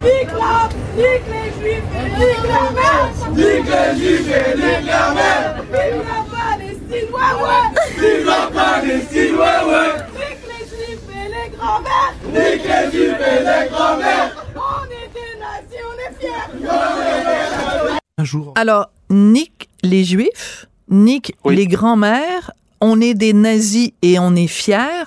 [0.00, 0.28] Nique
[0.96, 6.20] les juifs et nique la merde Nique les juifs et nique la merde Vive la
[6.38, 7.66] Palestine, ouais ouais
[7.98, 13.40] Vive la Palestine, ouais ouais Nique les juifs et les grands-mères Nique les juifs et
[13.40, 16.46] les grands-mères On est des nazis, on est fiers
[18.17, 18.52] Un jour.
[18.56, 25.04] Alors, nique les juifs, nique les grands-mères, on est des nazis et on est fiers.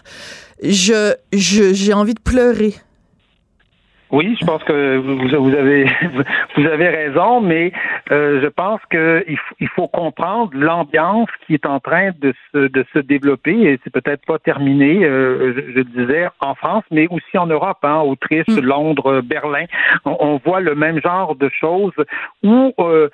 [0.63, 2.75] Je, je, j'ai envie de pleurer.
[4.11, 5.85] Oui, je pense que vous, avez
[6.57, 7.71] vous avez raison, mais
[8.11, 12.85] euh, je pense qu'il il faut comprendre l'ambiance qui est en train de se de
[12.93, 17.37] se développer et c'est peut-être pas terminé, euh, je, je, disais en France, mais aussi
[17.37, 18.59] en Europe, hein, Autriche, mm.
[18.59, 19.65] Londres, Berlin.
[20.05, 21.93] On, voit le même genre de choses
[22.43, 23.09] où euh,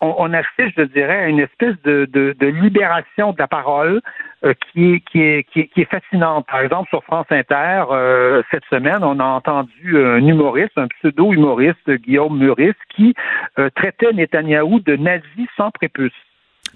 [0.00, 4.00] on, assiste, je dirais, à une espèce de, de, libération de la parole
[4.46, 6.46] euh, qui, est, qui, est, qui, est, fascinante.
[6.46, 11.90] Par exemple, sur France Inter, euh, cette semaine, on a entendu un humoriste, un pseudo-humoriste,
[11.90, 13.14] Guillaume Muris, qui
[13.58, 16.12] euh, traitait Netanyahou de nazi sans prépuce.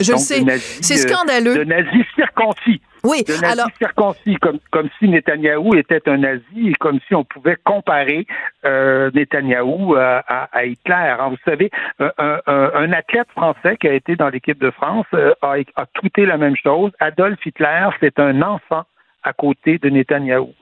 [0.00, 0.42] Je sais,
[0.80, 1.58] c'est scandaleux.
[1.58, 2.80] De nazi circoncis.
[3.02, 7.24] Oui, de alors circoncis, comme comme si Netanyahou était un nazi et comme si on
[7.24, 8.26] pouvait comparer
[8.64, 11.16] euh, Netanyahou à, à, Hitler.
[11.18, 15.06] Hein, vous savez, un, un, un, athlète français qui a été dans l'équipe de France
[15.14, 16.92] euh, a, a tweeté la même chose.
[17.00, 18.84] Adolf Hitler, c'est un enfant
[19.22, 20.52] à côté de Netanyahou.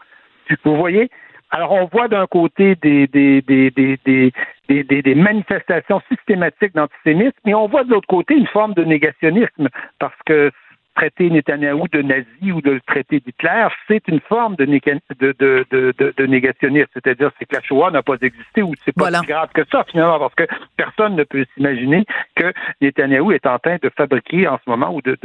[0.64, 1.10] Vous voyez,
[1.50, 4.32] alors, on voit d'un côté des, des, des, des,
[4.68, 9.68] des, des manifestations systématiques d'antisémitisme, mais on voit de l'autre côté une forme de négationnisme,
[9.98, 10.50] parce que
[10.94, 15.64] traiter Netanyahou de nazi ou de le traiter d'Hitler, c'est une forme de, de, de,
[15.70, 16.90] de, de négationnisme.
[16.92, 19.84] C'est-à-dire c'est que la Shoah n'a pas existé ou c'est pas plus grave que ça,
[19.84, 20.44] finalement, parce que
[20.76, 25.00] personne ne peut s'imaginer que Netanyahou est en train de fabriquer en ce moment ou
[25.00, 25.16] de,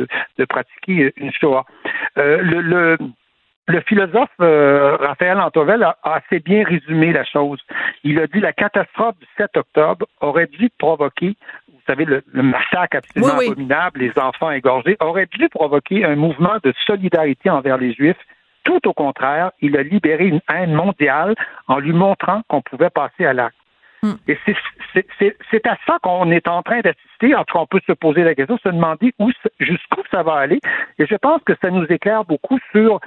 [0.45, 1.65] pratiquer une Shoah.
[2.17, 2.97] Euh, le, le
[3.67, 7.59] le philosophe euh, Raphaël Antovel a, assez bien résumé la chose.
[8.03, 11.35] Il a dit la catastrophe du 7 octobre aurait dû provoquer,
[11.69, 16.73] vous savez, le, massacre absolument abominable, les enfants égorgés, aurait dû provoquer un mouvement de
[16.85, 18.17] solidarité envers les Juifs.
[18.63, 21.35] Tout au contraire, il a libéré une haine mondiale
[21.67, 23.57] en lui montrant qu'on pouvait passer à l'acte.
[24.01, 24.15] Hmm.
[24.27, 24.37] Et
[25.49, 27.35] c'est à ça qu'on est en train d'assister.
[27.35, 30.35] En tout cas, on peut se poser la question, se demander où, jusqu'où ça va
[30.35, 30.59] aller.
[30.99, 32.99] Et je pense que ça nous éclaire beaucoup sur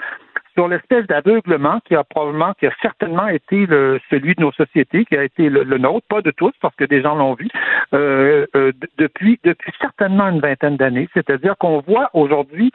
[0.56, 5.04] sur l'espèce d'aveuglement qui a probablement, qui a certainement été le, celui de nos sociétés,
[5.04, 7.48] qui a été le, nôtre, pas de tous, parce que des gens l'ont vu,
[7.92, 11.08] euh, euh, depuis, depuis certainement une vingtaine d'années.
[11.14, 12.72] C'est-à-dire qu'on voit aujourd'hui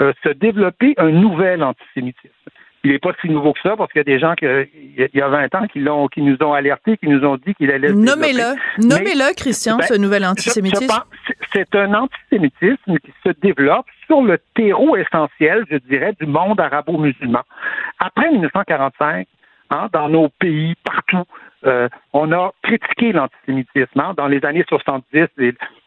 [0.00, 2.50] euh, se développer un nouvel antisémitisme
[2.84, 5.08] il n'est pas si nouveau que ça parce qu'il y a des gens qui, il
[5.14, 7.70] y a 20 ans qui l'ont, qui nous ont alertés, qui nous ont dit qu'il
[7.70, 7.92] allait.
[7.92, 8.54] Nommez-le,
[8.86, 11.02] nommez-le, Christian, ce ben, nouvel antisémitisme.
[11.52, 17.42] c'est un antisémitisme qui se développe sur le terreau essentiel, je dirais, du monde arabo-musulman.
[17.98, 19.26] Après 1945,
[19.70, 21.24] hein, dans nos pays, partout,
[21.64, 23.98] euh, on a critiqué l'antisémitisme.
[23.98, 24.12] Hein.
[24.14, 25.28] Dans les années 70,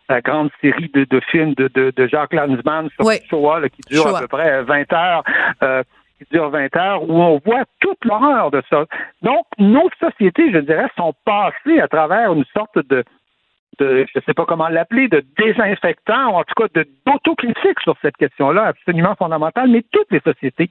[0.10, 4.28] la grande série de, films de, de, Jacques Lanzmann sur Shoah, qui dure à peu
[4.28, 5.24] près 20 heures.
[5.62, 5.84] Euh,
[6.18, 8.86] qui dure 20 heures, où on voit toute l'horreur de ça.
[9.22, 13.04] Donc, nos sociétés, je dirais, sont passées à travers une sorte de,
[13.80, 17.96] de je ne sais pas comment l'appeler, de désinfectant, ou en tout cas d'autocritique sur
[18.02, 20.70] cette question-là, absolument fondamentale, mais toutes les sociétés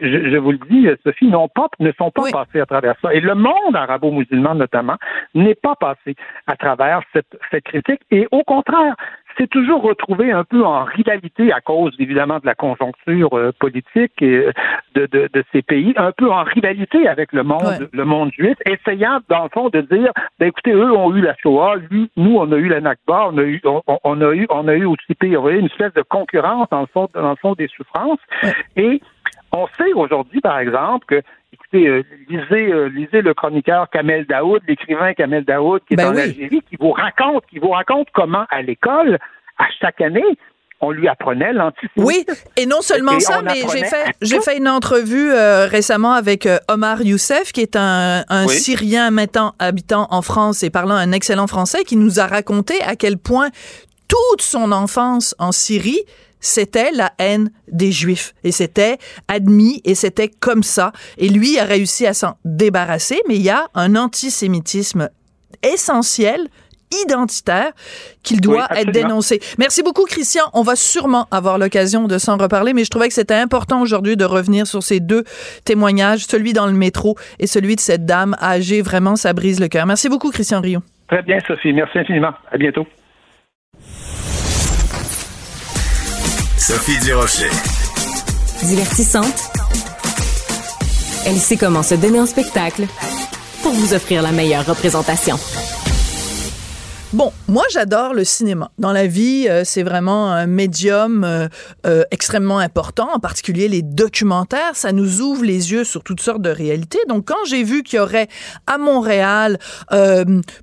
[0.00, 3.14] je, vous le dis, Sophie, non pas, ne sont pas passées à travers ça.
[3.14, 4.96] Et le monde arabo-musulman, notamment,
[5.34, 8.00] n'est pas passé à travers cette, cette critique.
[8.10, 8.96] Et au contraire,
[9.36, 14.12] c'est toujours retrouvé un peu en rivalité à cause évidemment de la conjoncture euh, politique
[14.20, 14.46] et
[14.94, 18.56] de, de, de, ces pays, un peu en rivalité avec le monde, le monde juif,
[18.64, 22.36] essayant dans le fond de dire, ben, écoutez, eux ont eu la Shoah, lui, nous
[22.36, 23.60] on a eu la Nakba, on a eu,
[24.04, 27.08] on, a eu, on a eu aussi pays, une espèce de concurrence dans le fond,
[27.14, 28.20] dans le fond des souffrances,
[28.76, 29.00] et
[29.56, 34.62] on sait aujourd'hui, par exemple, que écoutez, euh, lisez, euh, lisez le chroniqueur Kamel Daoud,
[34.68, 38.46] l'écrivain Kamel Daoud qui est ben en Algérie, qui vous raconte, qui vous raconte comment
[38.50, 39.18] à l'école,
[39.58, 40.24] à chaque année,
[40.80, 42.04] on lui apprenait l'antisémitisme.
[42.04, 46.46] Oui, et non seulement ça, mais j'ai fait, j'ai fait une entrevue euh, récemment avec
[46.46, 51.12] euh, Omar Youssef, qui est un, un Syrien maintenant habitant en France et parlant un
[51.12, 53.48] excellent français, qui nous a raconté à quel point
[54.08, 56.02] toute son enfance en Syrie,
[56.40, 58.34] c'était la haine des Juifs.
[58.44, 60.92] Et c'était admis et c'était comme ça.
[61.18, 65.08] Et lui a réussi à s'en débarrasser, mais il y a un antisémitisme
[65.62, 66.48] essentiel
[67.04, 67.72] identitaire
[68.22, 69.40] qu'il doit être dénoncé.
[69.58, 70.44] Merci beaucoup, Christian.
[70.52, 74.16] On va sûrement avoir l'occasion de s'en reparler, mais je trouvais que c'était important aujourd'hui
[74.16, 75.24] de revenir sur ces deux
[75.64, 78.82] témoignages, celui dans le métro et celui de cette dame âgée.
[78.82, 79.86] Vraiment, ça brise le cœur.
[79.86, 80.80] Merci beaucoup, Christian Rio.
[81.08, 81.72] Très bien, Sophie.
[81.72, 82.32] Merci infiniment.
[82.50, 82.86] À bientôt.
[86.66, 87.48] Sophie Durocher.
[88.64, 89.52] Divertissante.
[91.24, 92.88] Elle sait comment se donner en spectacle
[93.62, 95.38] pour vous offrir la meilleure représentation.
[97.12, 98.72] Bon, moi j'adore le cinéma.
[98.78, 101.46] Dans la vie, euh, c'est vraiment un médium euh,
[101.86, 104.74] euh, extrêmement important, en particulier les documentaires.
[104.74, 106.98] Ça nous ouvre les yeux sur toutes sortes de réalités.
[107.08, 108.26] Donc quand j'ai vu qu'il y aurait
[108.66, 109.58] à Montréal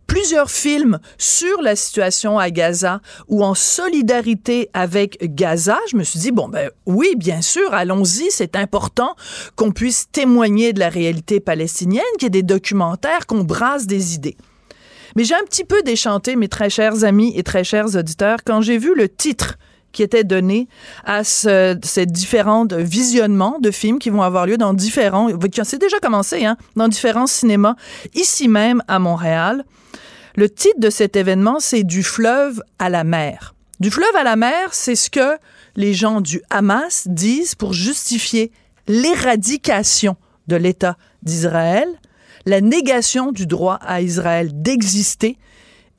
[0.05, 6.19] plusieurs films sur la situation à Gaza ou en solidarité avec Gaza, je me suis
[6.19, 9.15] dit, bon ben oui, bien sûr, allons-y, c'est important
[9.55, 14.15] qu'on puisse témoigner de la réalité palestinienne, qu'il y ait des documentaires, qu'on brasse des
[14.15, 14.35] idées.
[15.15, 18.61] Mais j'ai un petit peu déchanté, mes très chers amis et très chers auditeurs, quand
[18.61, 19.57] j'ai vu le titre
[19.91, 20.67] qui était donné
[21.05, 25.29] à ce, ces différents visionnements de films qui vont avoir lieu dans différents,
[25.63, 27.75] c'est déjà commencé, hein, dans différents cinémas,
[28.15, 29.63] ici même à Montréal.
[30.35, 33.53] Le titre de cet événement, c'est Du fleuve à la mer.
[33.79, 35.37] Du fleuve à la mer, c'est ce que
[35.75, 38.51] les gens du Hamas disent pour justifier
[38.87, 41.87] l'éradication de l'État d'Israël
[42.45, 45.37] la négation du droit à Israël d'exister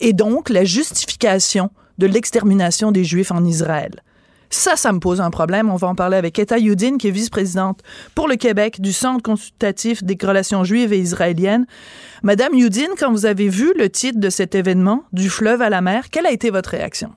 [0.01, 4.03] et donc la justification de l'extermination des Juifs en Israël.
[4.51, 5.69] Ça, ça me pose un problème.
[5.69, 7.81] On va en parler avec Etta Youdin, qui est vice-présidente
[8.15, 11.67] pour le Québec du Centre consultatif des relations juives et israéliennes.
[12.23, 15.81] Madame Youdin, quand vous avez vu le titre de cet événement, Du fleuve à la
[15.81, 17.11] mer, quelle a été votre réaction?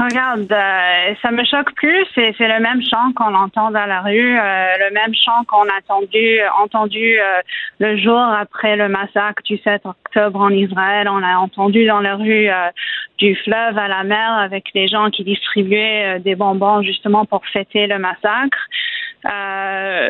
[0.00, 2.06] Regarde, euh, ça me choque plus.
[2.14, 5.76] C'est, le même chant qu'on entend dans la rue, euh, le même chant qu'on a
[5.76, 7.40] entendu, entendu euh,
[7.80, 11.06] le jour après le massacre du 7 octobre en Israël.
[11.06, 12.48] On a entendu dans la rue
[13.18, 17.86] du fleuve à la mer avec les gens qui distribuaient des bonbons justement pour fêter
[17.86, 18.58] le massacre.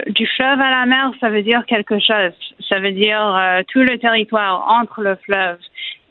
[0.06, 2.36] du fleuve à la mer, ça veut dire quelque chose.
[2.68, 5.58] Ça veut dire tout le territoire entre le fleuve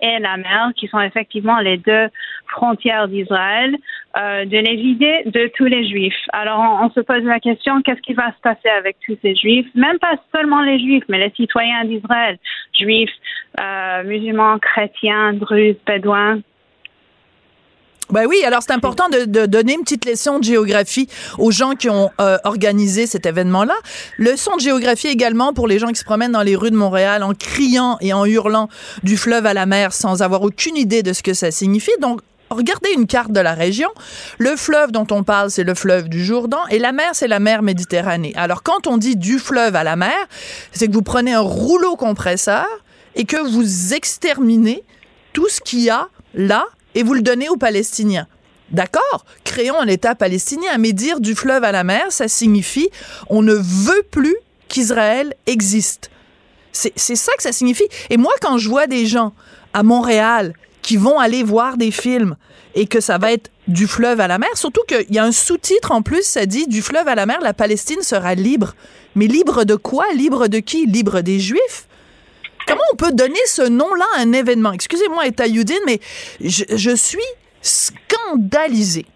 [0.02, 2.08] et la mer, qui sont effectivement les deux
[2.48, 3.76] frontières d'Israël,
[4.18, 6.26] euh, de les vider de tous les juifs.
[6.34, 9.68] Alors on, se pose la question, qu'est-ce qui va se passer avec tous ces juifs?
[9.76, 12.38] Même pas seulement les juifs, mais les citoyens d'Israël,
[12.74, 13.12] juifs,
[13.60, 16.40] euh, musulmans, chrétiens, druzes, bédouins,
[18.12, 21.76] ben oui, alors c'est important de, de, donner une petite leçon de géographie aux gens
[21.76, 23.76] qui ont euh, organisé cet événement-là.
[24.17, 27.22] Leçon de géographie également pour les gens qui se promènent dans les rues de Montréal
[27.24, 28.67] en criant et en hurlant
[29.04, 31.91] du fleuve à la mer sans avoir aucune idée de ce que ça signifie.
[32.02, 33.89] Donc, regardez une carte de la région.
[34.39, 37.39] Le fleuve dont on parle, c'est le fleuve du Jourdain et la mer, c'est la
[37.39, 38.34] mer Méditerranée.
[38.36, 40.17] Alors, quand on dit du fleuve à la mer,
[40.72, 42.65] c'est que vous prenez un rouleau compresseur
[43.15, 44.84] et que vous exterminez
[45.34, 46.65] tout ce qu'il y a là
[47.00, 48.28] et vous le donnez aux Palestiniens.
[48.72, 52.90] D'accord, créons un État palestinien, mais dire du fleuve à la mer, ça signifie
[53.30, 54.36] on ne veut plus
[54.68, 56.12] qu'Israël existe.
[56.74, 57.88] C'est ça que ça signifie.
[58.10, 59.34] Et moi, quand je vois des gens
[59.74, 62.36] à Montréal qui vont aller voir des films
[62.76, 65.32] et que ça va être du fleuve à la mer, surtout qu'il y a un
[65.32, 68.76] sous-titre en plus, ça dit du fleuve à la mer, la Palestine sera libre.
[69.16, 70.06] Mais libre de quoi?
[70.14, 70.86] Libre de qui?
[70.86, 71.88] Libre des Juifs?
[72.70, 74.72] Comment on peut donner ce nom-là à un événement?
[74.74, 76.00] Excusez-moi, Youdine, mais
[76.40, 77.20] je, suis
[77.62, 79.08] scandalisée.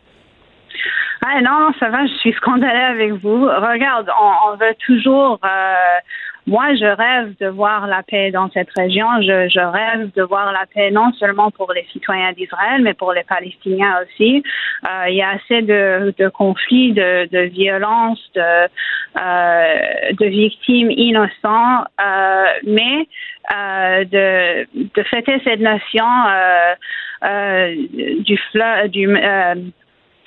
[1.24, 3.46] Ah non, ça va, je suis scandalée avec vous.
[3.46, 6.00] Regarde, on, veut toujours euh,
[6.46, 9.08] moi, je rêve de voir la paix dans cette région.
[9.22, 13.14] Je, je, rêve de voir la paix non seulement pour les citoyens d'Israël, mais pour
[13.14, 14.44] les Palestiniens aussi.
[14.86, 20.92] Euh, il y a assez de, de conflits, de, de violences, de, euh, de victimes
[20.92, 23.08] innocentes, euh, mais
[23.54, 26.76] euh, de, de fêter cette notion euh,
[27.24, 27.76] euh,
[28.20, 29.08] du fleuve, du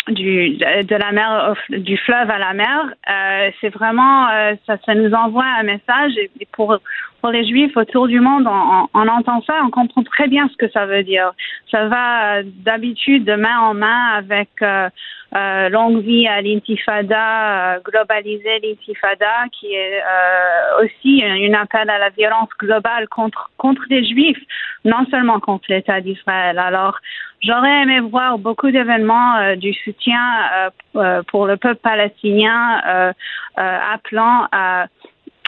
[0.09, 4.95] du, de la mer, du fleuve à la mer, euh, c'est vraiment, euh, ça, ça
[4.95, 6.79] nous envoie un message et pour
[7.23, 10.57] pour les Juifs autour du monde, on, on, entend ça, on comprend très bien ce
[10.57, 11.33] que ça veut dire.
[11.71, 14.89] Ça va d'habitude de main en main avec euh,
[15.33, 22.11] longue vie à l'intifada, euh, globaliser l'intifada, qui est euh, aussi une appel à la
[22.11, 24.43] violence globale contre contre les Juifs,
[24.85, 26.59] non seulement contre l'État d'Israël.
[26.59, 26.99] Alors,
[27.43, 30.21] j'aurais aimé voir beaucoup d'événements du soutien
[31.29, 33.15] pour le peuple palestinien
[33.57, 34.87] appelant à euh,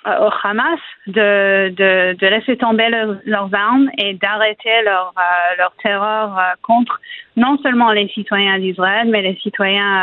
[0.06, 2.88] au Hamas de, de, de laisser tomber
[3.24, 7.00] leurs armes et d'arrêter leur, euh, leur terreur euh, contre
[7.36, 10.02] non seulement les citoyens d'Israël, mais les citoyens,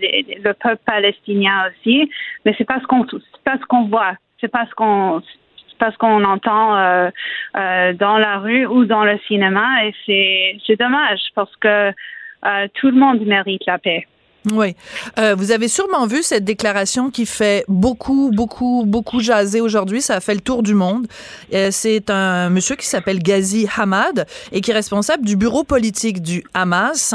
[0.00, 2.10] le peuple palestinien aussi.
[2.44, 3.04] Mais c'est pas ce qu'on,
[3.44, 5.22] pas ce qu'on voit, c'est pas ce qu'on,
[5.78, 7.10] pas ce qu'on entend euh,
[7.94, 11.92] dans la rue ou dans le cinéma et c'est dommage parce que
[12.74, 14.06] tout le monde mérite la paix.
[14.52, 14.76] Oui.
[15.18, 20.00] Euh, vous avez sûrement vu cette déclaration qui fait beaucoup, beaucoup, beaucoup jaser aujourd'hui.
[20.00, 21.06] Ça a fait le tour du monde.
[21.52, 26.22] Euh, c'est un monsieur qui s'appelle Ghazi Hamad et qui est responsable du bureau politique
[26.22, 27.14] du Hamas.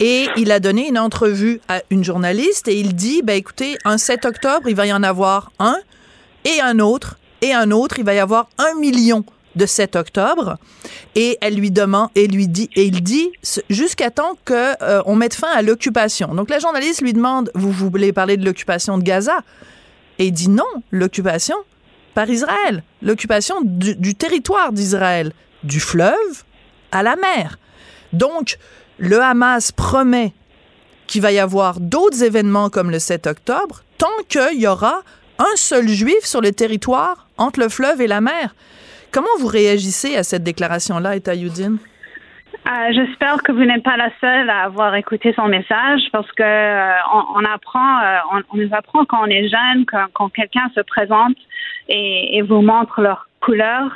[0.00, 3.96] Et il a donné une entrevue à une journaliste et il dit, ben écoutez, un
[3.96, 5.76] 7 octobre, il va y en avoir un
[6.44, 7.98] et un autre et un autre.
[7.98, 9.24] Il va y avoir un million
[9.56, 10.58] de 7 octobre
[11.14, 13.30] et elle lui demande et lui dit et il dit
[13.70, 16.34] jusqu'à temps que euh, on mette fin à l'occupation.
[16.34, 19.40] Donc la journaliste lui demande vous, voulez parler de l'occupation de Gaza?
[20.18, 21.56] Et il dit non, l'occupation
[22.14, 25.32] par Israël, l'occupation du, du territoire d'Israël,
[25.64, 26.44] du fleuve
[26.92, 27.58] à la mer.
[28.12, 28.58] Donc
[28.98, 30.32] le Hamas promet
[31.06, 35.02] qu'il va y avoir d'autres événements comme le 7 octobre tant qu'il y aura
[35.38, 38.54] un seul juif sur le territoire entre le fleuve et la mer.
[39.14, 41.78] Comment vous réagissez à cette déclaration-là, Etayoudine?
[42.66, 46.42] Euh, J'espère que vous n'êtes pas la seule à avoir écouté son message parce que
[46.42, 46.92] euh,
[47.36, 51.36] on, apprend, euh, on, nous apprend quand on est jeune, quand, quelqu'un se présente
[51.88, 53.92] et, vous montre leur couleur,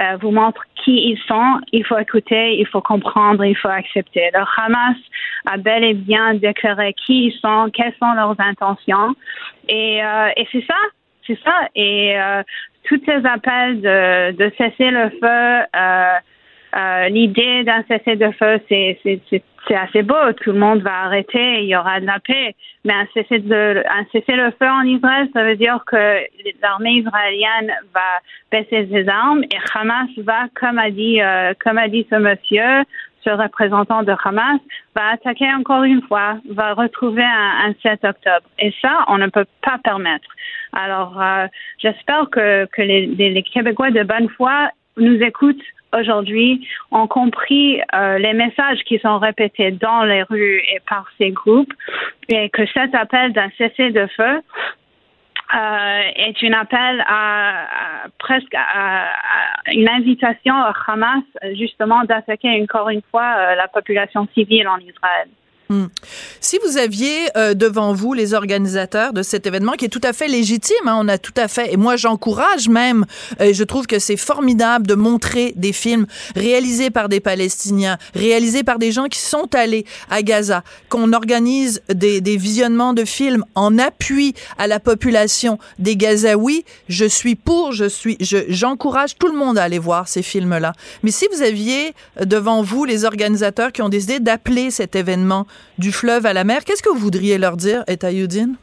[0.00, 4.30] euh, vous montre qui ils sont, il faut écouter, il faut comprendre, il faut accepter.
[4.32, 4.96] Le Hamas
[5.44, 9.14] a bel et bien déclaré qui ils sont, quelles sont leurs intentions,
[9.68, 10.00] et,
[10.50, 10.78] c'est ça,
[11.26, 11.68] c'est ça.
[12.84, 16.18] Tous ces appels de, de cesser le feu, euh,
[16.74, 18.98] euh, l'idée d'un cessez le feu, c'est,
[19.74, 20.32] assez beau.
[20.42, 22.54] Tout le monde va arrêter, il y aura de la paix.
[22.84, 26.18] Mais un cessez, de, un cessez le feu en Israël, ça veut dire que
[26.62, 28.20] l'armée israélienne va
[28.50, 32.84] baisser ses armes et Hamas va, comme a dit, euh, comme a dit ce monsieur,
[33.24, 34.60] ce représentant de Hamas,
[34.94, 38.46] va attaquer encore une fois, va retrouver un, un 7 octobre.
[38.58, 40.28] Et ça, on ne peut pas permettre.
[40.72, 41.46] Alors, euh,
[41.78, 45.62] j'espère que, les, Québécois de bonne foi nous écoutent
[45.94, 51.30] aujourd'hui, ont compris euh, les messages qui sont répétés dans les rues et par ces
[51.30, 51.72] groupes,
[52.28, 54.40] et que cet appel d'un cessez-de-feu euh,
[55.54, 57.66] est un appel à,
[58.18, 59.10] presque à,
[59.72, 61.24] une invitation à Hamas
[61.54, 65.28] justement d'attaquer encore une fois euh, la population civile en Israël.
[65.72, 65.86] Hmm.
[66.42, 70.12] Si vous aviez euh, devant vous les organisateurs de cet événement, qui est tout à
[70.12, 73.06] fait légitime, hein, on a tout à fait, et moi j'encourage même,
[73.40, 76.04] euh, je trouve que c'est formidable de montrer des films
[76.36, 81.80] réalisés par des Palestiniens, réalisés par des gens qui sont allés à Gaza, qu'on organise
[81.88, 86.66] des, des, visionnements de films en appui à la population des Gazaouis.
[86.90, 90.74] Je suis pour, je suis, j'encourage tout le monde à aller voir ces films-là.
[91.02, 95.46] Mais si vous aviez devant vous les organisateurs qui ont décidé d'appeler cet événement
[95.78, 96.64] du fleuve à la mer.
[96.64, 98.56] Qu'est-ce que vous voudriez leur dire, Etayoudine?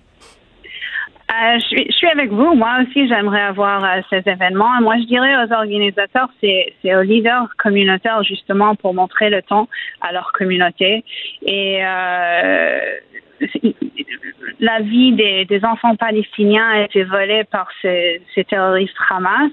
[1.30, 2.56] Euh, je, suis, je, suis, avec vous.
[2.56, 4.82] Moi aussi, j'aimerais avoir euh, ces événements.
[4.82, 9.70] Moi, je dirais aux organisateurs, c'est, aux leaders communautaires justement pour montrer le temps
[10.02, 11.04] à leur communauté.
[11.44, 12.80] Et euh,
[14.60, 19.52] la vie des, enfants palestiniens a été volée par ces, terroristes Hamas.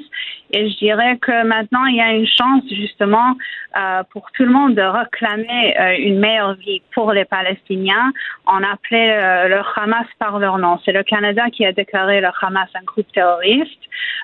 [0.52, 3.34] Et je dirais que maintenant, il y a une chance justement
[3.76, 8.12] euh, pour tout le monde de réclamer euh, une meilleure vie pour les Palestiniens.
[8.46, 10.78] On appelait euh, le Hamas par leur nom.
[10.84, 13.80] C'est le Canada qui a déclaré le Hamas un groupe terroriste.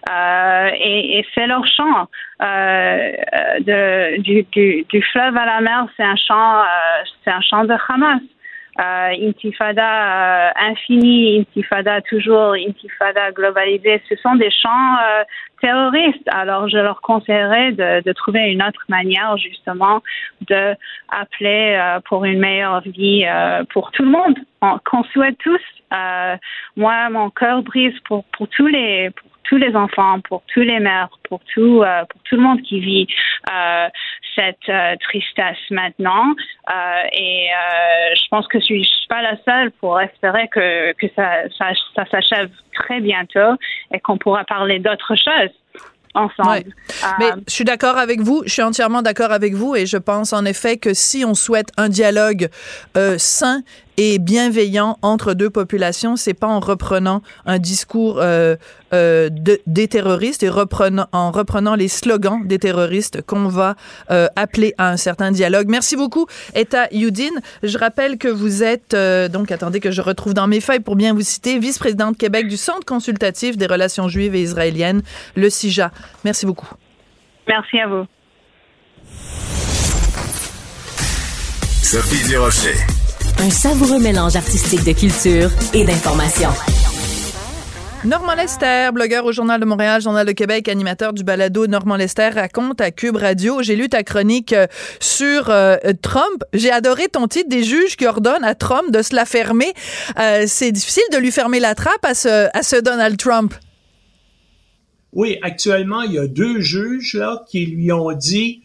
[0.08, 2.08] Et, c'est leur chant.
[4.18, 6.16] Du, du, fleuve à la mer, c'est un
[7.24, 8.20] c'est un chant de Hamas
[8.82, 15.24] euh, intifada euh, infini, intifada toujours, intifada globalisée, ce sont des chants euh,
[15.60, 16.26] terroristes.
[16.28, 20.02] Alors, je leur conseillerais de, trouver une autre manière, justement,
[20.48, 20.74] de
[21.10, 23.24] appeler euh, pour une meilleure vie
[23.72, 25.60] pour tout le monde, qu'on souhaite tous.
[26.76, 29.10] moi, mon cœur brise pour, pour tous les
[29.44, 32.80] tous les enfants, pour tous les mères, pour tout, euh, pour tout le monde qui
[32.80, 33.06] vit
[33.50, 33.88] euh,
[34.34, 36.34] cette euh, tristesse maintenant.
[37.12, 37.48] Et
[38.14, 41.70] je pense que je suis, suis pas la seule pour espérer que, que ça, ça,
[41.94, 43.56] ça s'achève très bientôt
[43.92, 45.50] et qu'on pourra parler d'autres choses.
[46.14, 46.72] ensemble.
[47.18, 50.32] Mais je suis d'accord avec vous, je suis entièrement d'accord avec vous et je pense
[50.32, 52.48] en effet que si on souhaite un dialogue
[53.18, 53.62] sain
[53.96, 58.56] et bienveillant entre deux populations, c'est pas en reprenant un discours euh,
[58.92, 63.74] euh, de, des terroristes et reprenant, en reprenant les slogans des terroristes qu'on va
[64.10, 65.68] euh, appeler à un certain dialogue.
[65.68, 67.40] Merci beaucoup, Eta Youdine.
[67.62, 70.96] Je rappelle que vous êtes, euh, donc attendez que je retrouve dans mes feuilles pour
[70.96, 75.02] bien vous citer, vice-présidente Québec du Centre consultatif des relations juives et israéliennes,
[75.36, 75.90] le CIJA.
[76.24, 76.68] Merci beaucoup.
[77.46, 78.06] merci à vous.
[81.82, 83.01] Sophie Durocher.
[83.38, 86.48] Un savoureux mélange artistique de culture et d'information.
[88.04, 92.30] Normand Lester, blogueur au Journal de Montréal, Journal de Québec, animateur du balado Normand Lester
[92.30, 93.62] raconte à Cube Radio.
[93.62, 94.66] J'ai lu ta chronique euh,
[95.00, 96.42] sur euh, Trump.
[96.52, 99.72] J'ai adoré ton titre des juges qui ordonnent à Trump de se la fermer.
[100.18, 103.54] Euh, c'est difficile de lui fermer la trappe à ce, à ce Donald Trump.
[105.12, 108.62] Oui, actuellement, il y a deux juges là qui lui ont dit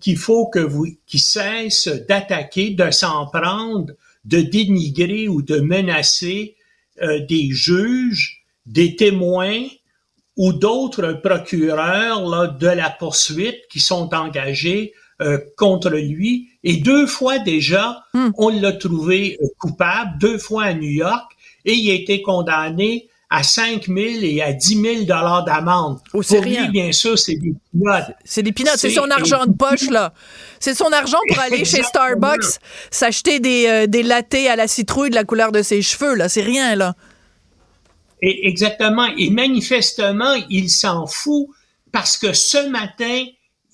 [0.00, 3.92] qu'il faut que vous qu'il cesse d'attaquer, de s'en prendre,
[4.24, 6.56] de dénigrer ou de menacer
[7.02, 9.66] euh, des juges, des témoins
[10.36, 16.48] ou d'autres procureurs là, de la poursuite qui sont engagés euh, contre lui.
[16.64, 21.30] Et deux fois déjà, on l'a trouvé euh, coupable, deux fois à New York,
[21.66, 26.00] et il a été condamné à 5 000 et à 10 000 dollars d'amende.
[26.12, 26.64] Oh, Pour rien.
[26.64, 28.12] lui, bien sûr, c'est des pinottes.
[28.24, 30.12] C'est des pinottes, c'est son argent de poche, là.
[30.58, 31.82] C'est son argent pour aller chez.
[31.84, 32.58] Starbucks
[32.90, 36.28] s'acheter des, euh, des lattés à la citrouille de la couleur de ses cheveux, là.
[36.28, 36.94] C'est rien, là.
[38.20, 39.06] Et exactement.
[39.16, 41.46] Et manifestement, il s'en fout
[41.92, 43.24] parce que ce matin,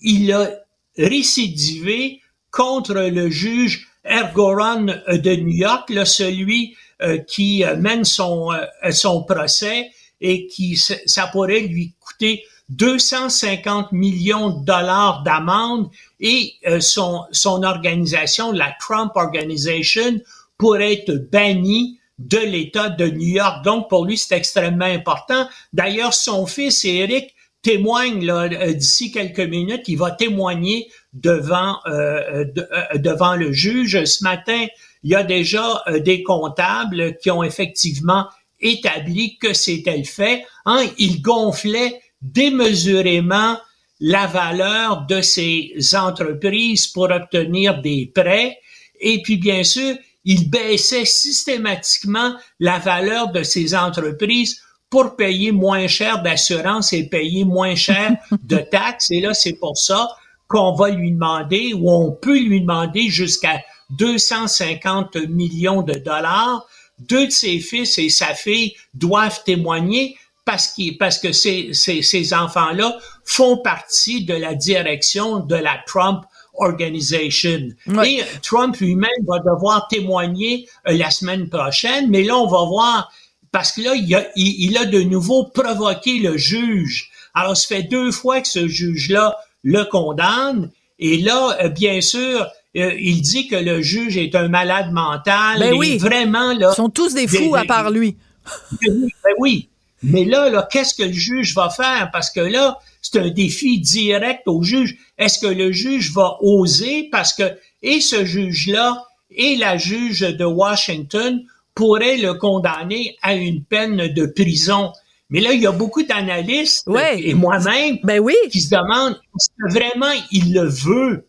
[0.02, 0.50] il a
[0.98, 6.76] récidivé contre le juge Ergoron de New York, là, celui
[7.26, 9.90] qui euh, mène son, euh, son procès
[10.20, 15.88] et qui ça pourrait lui coûter 250 millions de dollars d'amende
[16.20, 20.20] et euh, son, son organisation, la Trump Organization,
[20.58, 23.62] pourrait être bannie de l'État de New York.
[23.64, 25.48] Donc, pour lui, c'est extrêmement important.
[25.72, 29.82] D'ailleurs, son fils, Eric, témoigne euh, d'ici quelques minutes.
[29.88, 34.02] Il va témoigner devant, euh, de- euh, devant le juge.
[34.04, 34.66] Ce matin,
[35.06, 38.26] il y a déjà euh, des comptables qui ont effectivement
[38.58, 40.44] établi que c'était le fait.
[40.64, 43.56] Hein, il gonflait démesurément
[44.00, 48.58] la valeur de ces entreprises pour obtenir des prêts.
[48.98, 49.94] Et puis, bien sûr,
[50.24, 57.44] il baissait systématiquement la valeur de ces entreprises pour payer moins cher d'assurance et payer
[57.44, 59.12] moins cher de taxes.
[59.12, 60.08] Et là, c'est pour ça
[60.48, 66.66] qu'on va lui demander, ou on peut lui demander jusqu'à 250 millions de dollars.
[66.98, 72.02] Deux de ses fils et sa fille doivent témoigner parce, qu'il- parce que ces, ces,
[72.02, 76.24] ces enfants-là font partie de la direction de la Trump
[76.54, 77.68] Organization.
[78.04, 83.12] Et Trump lui-même va devoir témoigner euh, la semaine prochaine, mais là, on va voir,
[83.52, 87.10] parce que là, il a, il, il a de nouveau provoqué le juge.
[87.34, 92.46] Alors, ça fait deux fois que ce juge-là le condamne, et là, euh, bien sûr,
[92.76, 95.58] euh, il dit que le juge est un malade mental.
[95.60, 95.98] Ben oui.
[95.98, 96.70] Vraiment, là.
[96.72, 98.16] Ils sont tous des fous Des- à part lui.
[98.82, 99.68] Ben oui, ben oui.
[100.02, 102.10] Mais là, là, qu'est-ce que le juge va faire?
[102.12, 104.96] Parce que là, c'est un défi direct au juge.
[105.18, 107.08] Est-ce que le juge va oser?
[107.10, 107.42] Parce que,
[107.82, 111.42] et ce juge-là, et la juge de Washington
[111.74, 114.92] pourraient le condamner à une peine de prison.
[115.30, 117.20] Mais là, il y a beaucoup d'analystes, Ouais.
[117.20, 118.34] et moi-même, Ben oui.
[118.52, 121.26] qui se demandent est-ce que vraiment il le veut?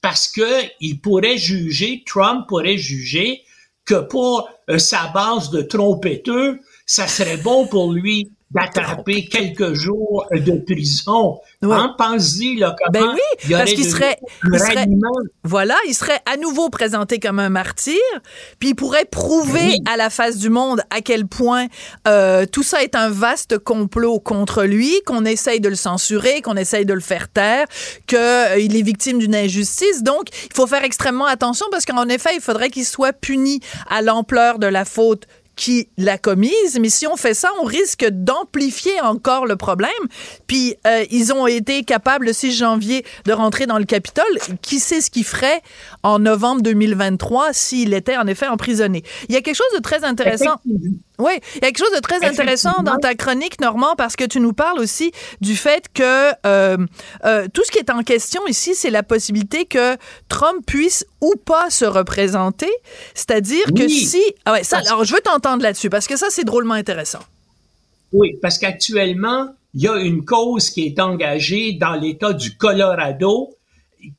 [0.00, 3.42] Parce que il pourrait juger, Trump pourrait juger
[3.84, 10.26] que pour euh, sa base de trompetteux, ça serait bon pour lui d'attraper quelques jours
[10.32, 11.38] de prison.
[11.62, 11.74] Ouais.
[11.74, 14.98] Hein, pense-y, là, Ben oui, parce qu'il serait, il
[15.44, 17.98] voilà, il serait à nouveau présenté comme un martyr,
[18.58, 19.76] puis il pourrait prouver Oui.
[19.86, 21.66] à la face du monde à quel point
[22.06, 26.56] euh, tout ça est un vaste complot contre lui, qu'on essaye de le censurer, qu'on
[26.56, 27.66] essaye de le faire taire,
[28.06, 30.02] qu'il est victime d'une injustice.
[30.02, 34.00] Donc, il faut faire extrêmement attention parce qu'en effet, il faudrait qu'il soit puni à
[34.00, 35.24] l'ampleur de la faute
[35.58, 39.90] qui l'a commise, mais si on fait ça, on risque d'amplifier encore le problème.
[40.46, 44.24] Puis euh, ils ont été capables le 6 janvier de rentrer dans le Capitole.
[44.62, 45.60] Qui sait ce qu'il ferait
[46.04, 49.02] en novembre 2023 s'il était en effet emprisonné?
[49.28, 50.60] Il y a quelque chose de très intéressant.
[51.18, 54.24] Oui, il y a quelque chose de très intéressant dans ta chronique, Normand, parce que
[54.24, 55.10] tu nous parles aussi
[55.40, 56.76] du fait que euh,
[57.24, 59.96] euh, tout ce qui est en question ici, c'est la possibilité que
[60.28, 62.70] Trump puisse ou pas se représenter.
[63.14, 64.22] C'est-à-dire que si...
[64.44, 67.20] Ah ouais, ça, alors je veux t'entendre là-dessus, parce que ça, c'est drôlement intéressant.
[68.12, 73.50] Oui, parce qu'actuellement, il y a une cause qui est engagée dans l'État du Colorado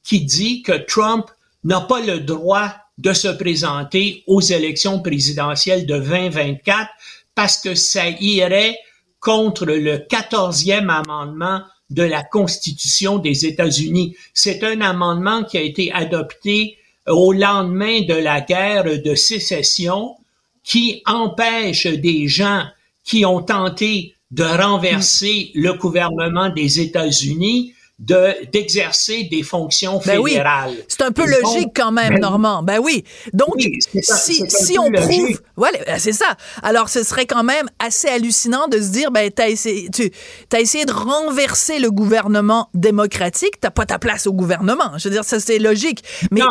[0.04, 1.28] qui dit que Trump
[1.64, 6.90] n'a pas le droit de se présenter aux élections présidentielles de 2024
[7.34, 8.78] parce que ça irait
[9.22, 14.16] contre le 14e amendement de la Constitution des États-Unis.
[14.34, 16.78] C'est un amendement qui a été adopté
[17.08, 20.16] au lendemain de la guerre de sécession
[20.64, 22.64] qui empêche des gens
[23.06, 30.76] qui ont tenté de renverser le gouvernement des États-Unis de d'exercer des fonctions ben fédérales.
[30.88, 32.64] C'est un peu logique quand même, ben, Normand.
[32.64, 33.04] Ben oui.
[33.34, 33.58] Donc,
[34.02, 35.42] si, si on prouve...
[35.58, 36.38] Voilà, ben, c'est ça.
[36.64, 40.10] Alors, ce serait quand même assez hallucinant de se dire, ben, t'as essayé, tu
[40.54, 44.98] as essayé de renverser le gouvernement démocratique, t'as pas ta place au gouvernement.
[44.98, 46.04] Je veux dire, ça, c'est logique.
[46.32, 46.40] Mais...
[46.40, 46.48] Non,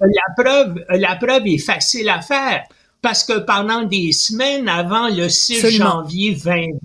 [0.00, 2.62] la preuve, la preuve est facile à faire
[3.02, 6.78] parce que pendant des semaines avant le 6 janvier 2020,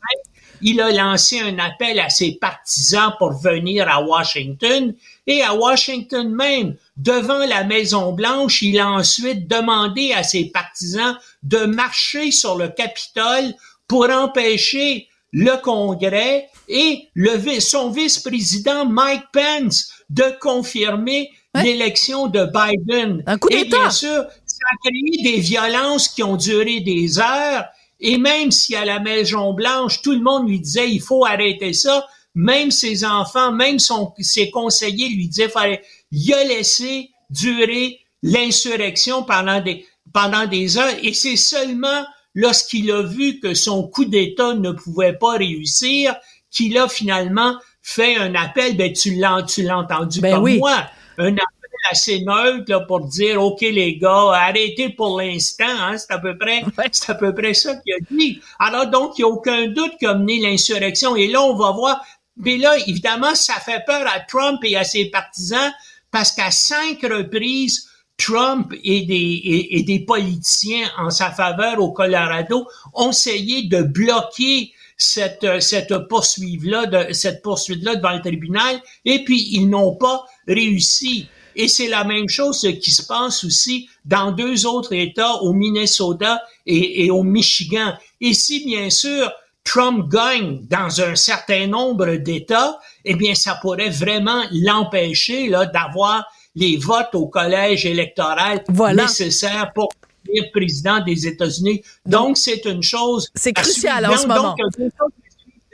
[0.64, 4.95] il a lancé un appel à ses partisans pour venir à Washington.
[5.28, 11.18] Et à Washington même, devant la Maison Blanche, il a ensuite demandé à ses partisans
[11.43, 13.53] de marcher sur le Capitole
[13.88, 23.24] pour empêcher le Congrès et le, son vice-président Mike Pence de confirmer l'élection de Biden.
[23.28, 27.66] Un coup et bien sûr, ça a créé des violences qui ont duré des heures
[28.04, 31.72] et même si à la Maison Blanche, tout le monde lui disait il faut arrêter
[31.72, 35.82] ça, même ses enfants, même son, ses conseillers lui disaient fallait,
[36.12, 40.95] il a laissé durer l'insurrection pendant des, pendant des heures.
[41.01, 42.04] Et c'est seulement
[42.36, 46.14] lorsqu'il a vu que son coup d'État ne pouvait pas réussir
[46.51, 50.58] qu'il a finalement fait un appel, ben tu l'as, tu l'as entendu ben comme oui.
[50.58, 50.84] moi,
[51.18, 56.11] un appel assez neutre là, pour dire OK les gars, arrêtez pour l'instant, hein, c'est
[56.11, 58.41] à peu près c'est à peu près ça qu'il a dit.
[58.59, 61.71] Alors donc il n'y a aucun doute qu'il a mené l'insurrection et là on va
[61.71, 62.01] voir
[62.38, 65.71] mais là évidemment ça fait peur à Trump et à ses partisans
[66.11, 71.91] parce qu'à cinq reprises Trump et des, et, et des politiciens en sa faveur au
[71.91, 79.23] Colorado ont essayé de bloquer cette, cette poursuite-là, de, cette poursuite-là devant le tribunal, et
[79.23, 81.27] puis ils n'ont pas réussi.
[81.56, 86.41] Et c'est la même chose qui se passe aussi dans deux autres États, au Minnesota
[86.66, 87.93] et, et au Michigan.
[88.22, 89.32] Et si, bien sûr,
[89.64, 96.26] Trump gagne dans un certain nombre d'États, eh bien, ça pourrait vraiment l'empêcher là d'avoir
[96.56, 99.04] les votes au collège électoral voilà.
[99.04, 99.89] nécessaires pour
[100.26, 101.82] devenir président des États-Unis.
[102.06, 103.30] Donc, c'est une chose.
[103.36, 104.56] C'est crucial en ce moment.
[104.56, 104.91] Donc,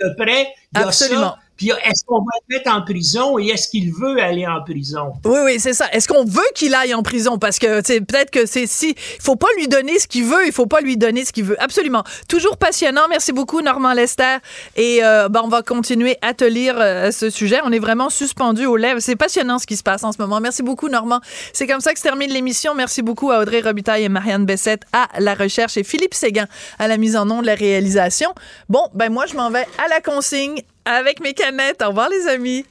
[0.02, 1.40] de près, il y a ça.
[1.60, 5.12] Puis est-ce qu'on va le mettre en prison et est-ce qu'il veut aller en prison?
[5.26, 5.88] Oui, oui, c'est ça.
[5.92, 7.38] Est-ce qu'on veut qu'il aille en prison?
[7.38, 8.92] Parce que peut-être que c'est si.
[8.92, 11.44] Il faut pas lui donner ce qu'il veut, il faut pas lui donner ce qu'il
[11.44, 11.62] veut.
[11.62, 12.06] Absolument.
[12.30, 13.02] Toujours passionnant.
[13.10, 14.38] Merci beaucoup, Normand Lester.
[14.78, 17.60] Et euh, ben, on va continuer à te lire euh, ce sujet.
[17.66, 19.02] On est vraiment suspendu aux lèvres.
[19.02, 20.40] C'est passionnant ce qui se passe en ce moment.
[20.40, 21.20] Merci beaucoup, Normand.
[21.52, 22.74] C'est comme ça que se termine l'émission.
[22.74, 26.48] Merci beaucoup à Audrey Robitaille et Marianne Bessette à la recherche et Philippe Séguin
[26.78, 28.34] à la mise en onde de la réalisation.
[28.70, 31.82] Bon, ben moi, je m'en vais à la consigne avec mes canettes.
[31.84, 32.66] Au revoir, les amis.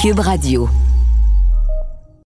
[0.00, 0.68] Cube Radio.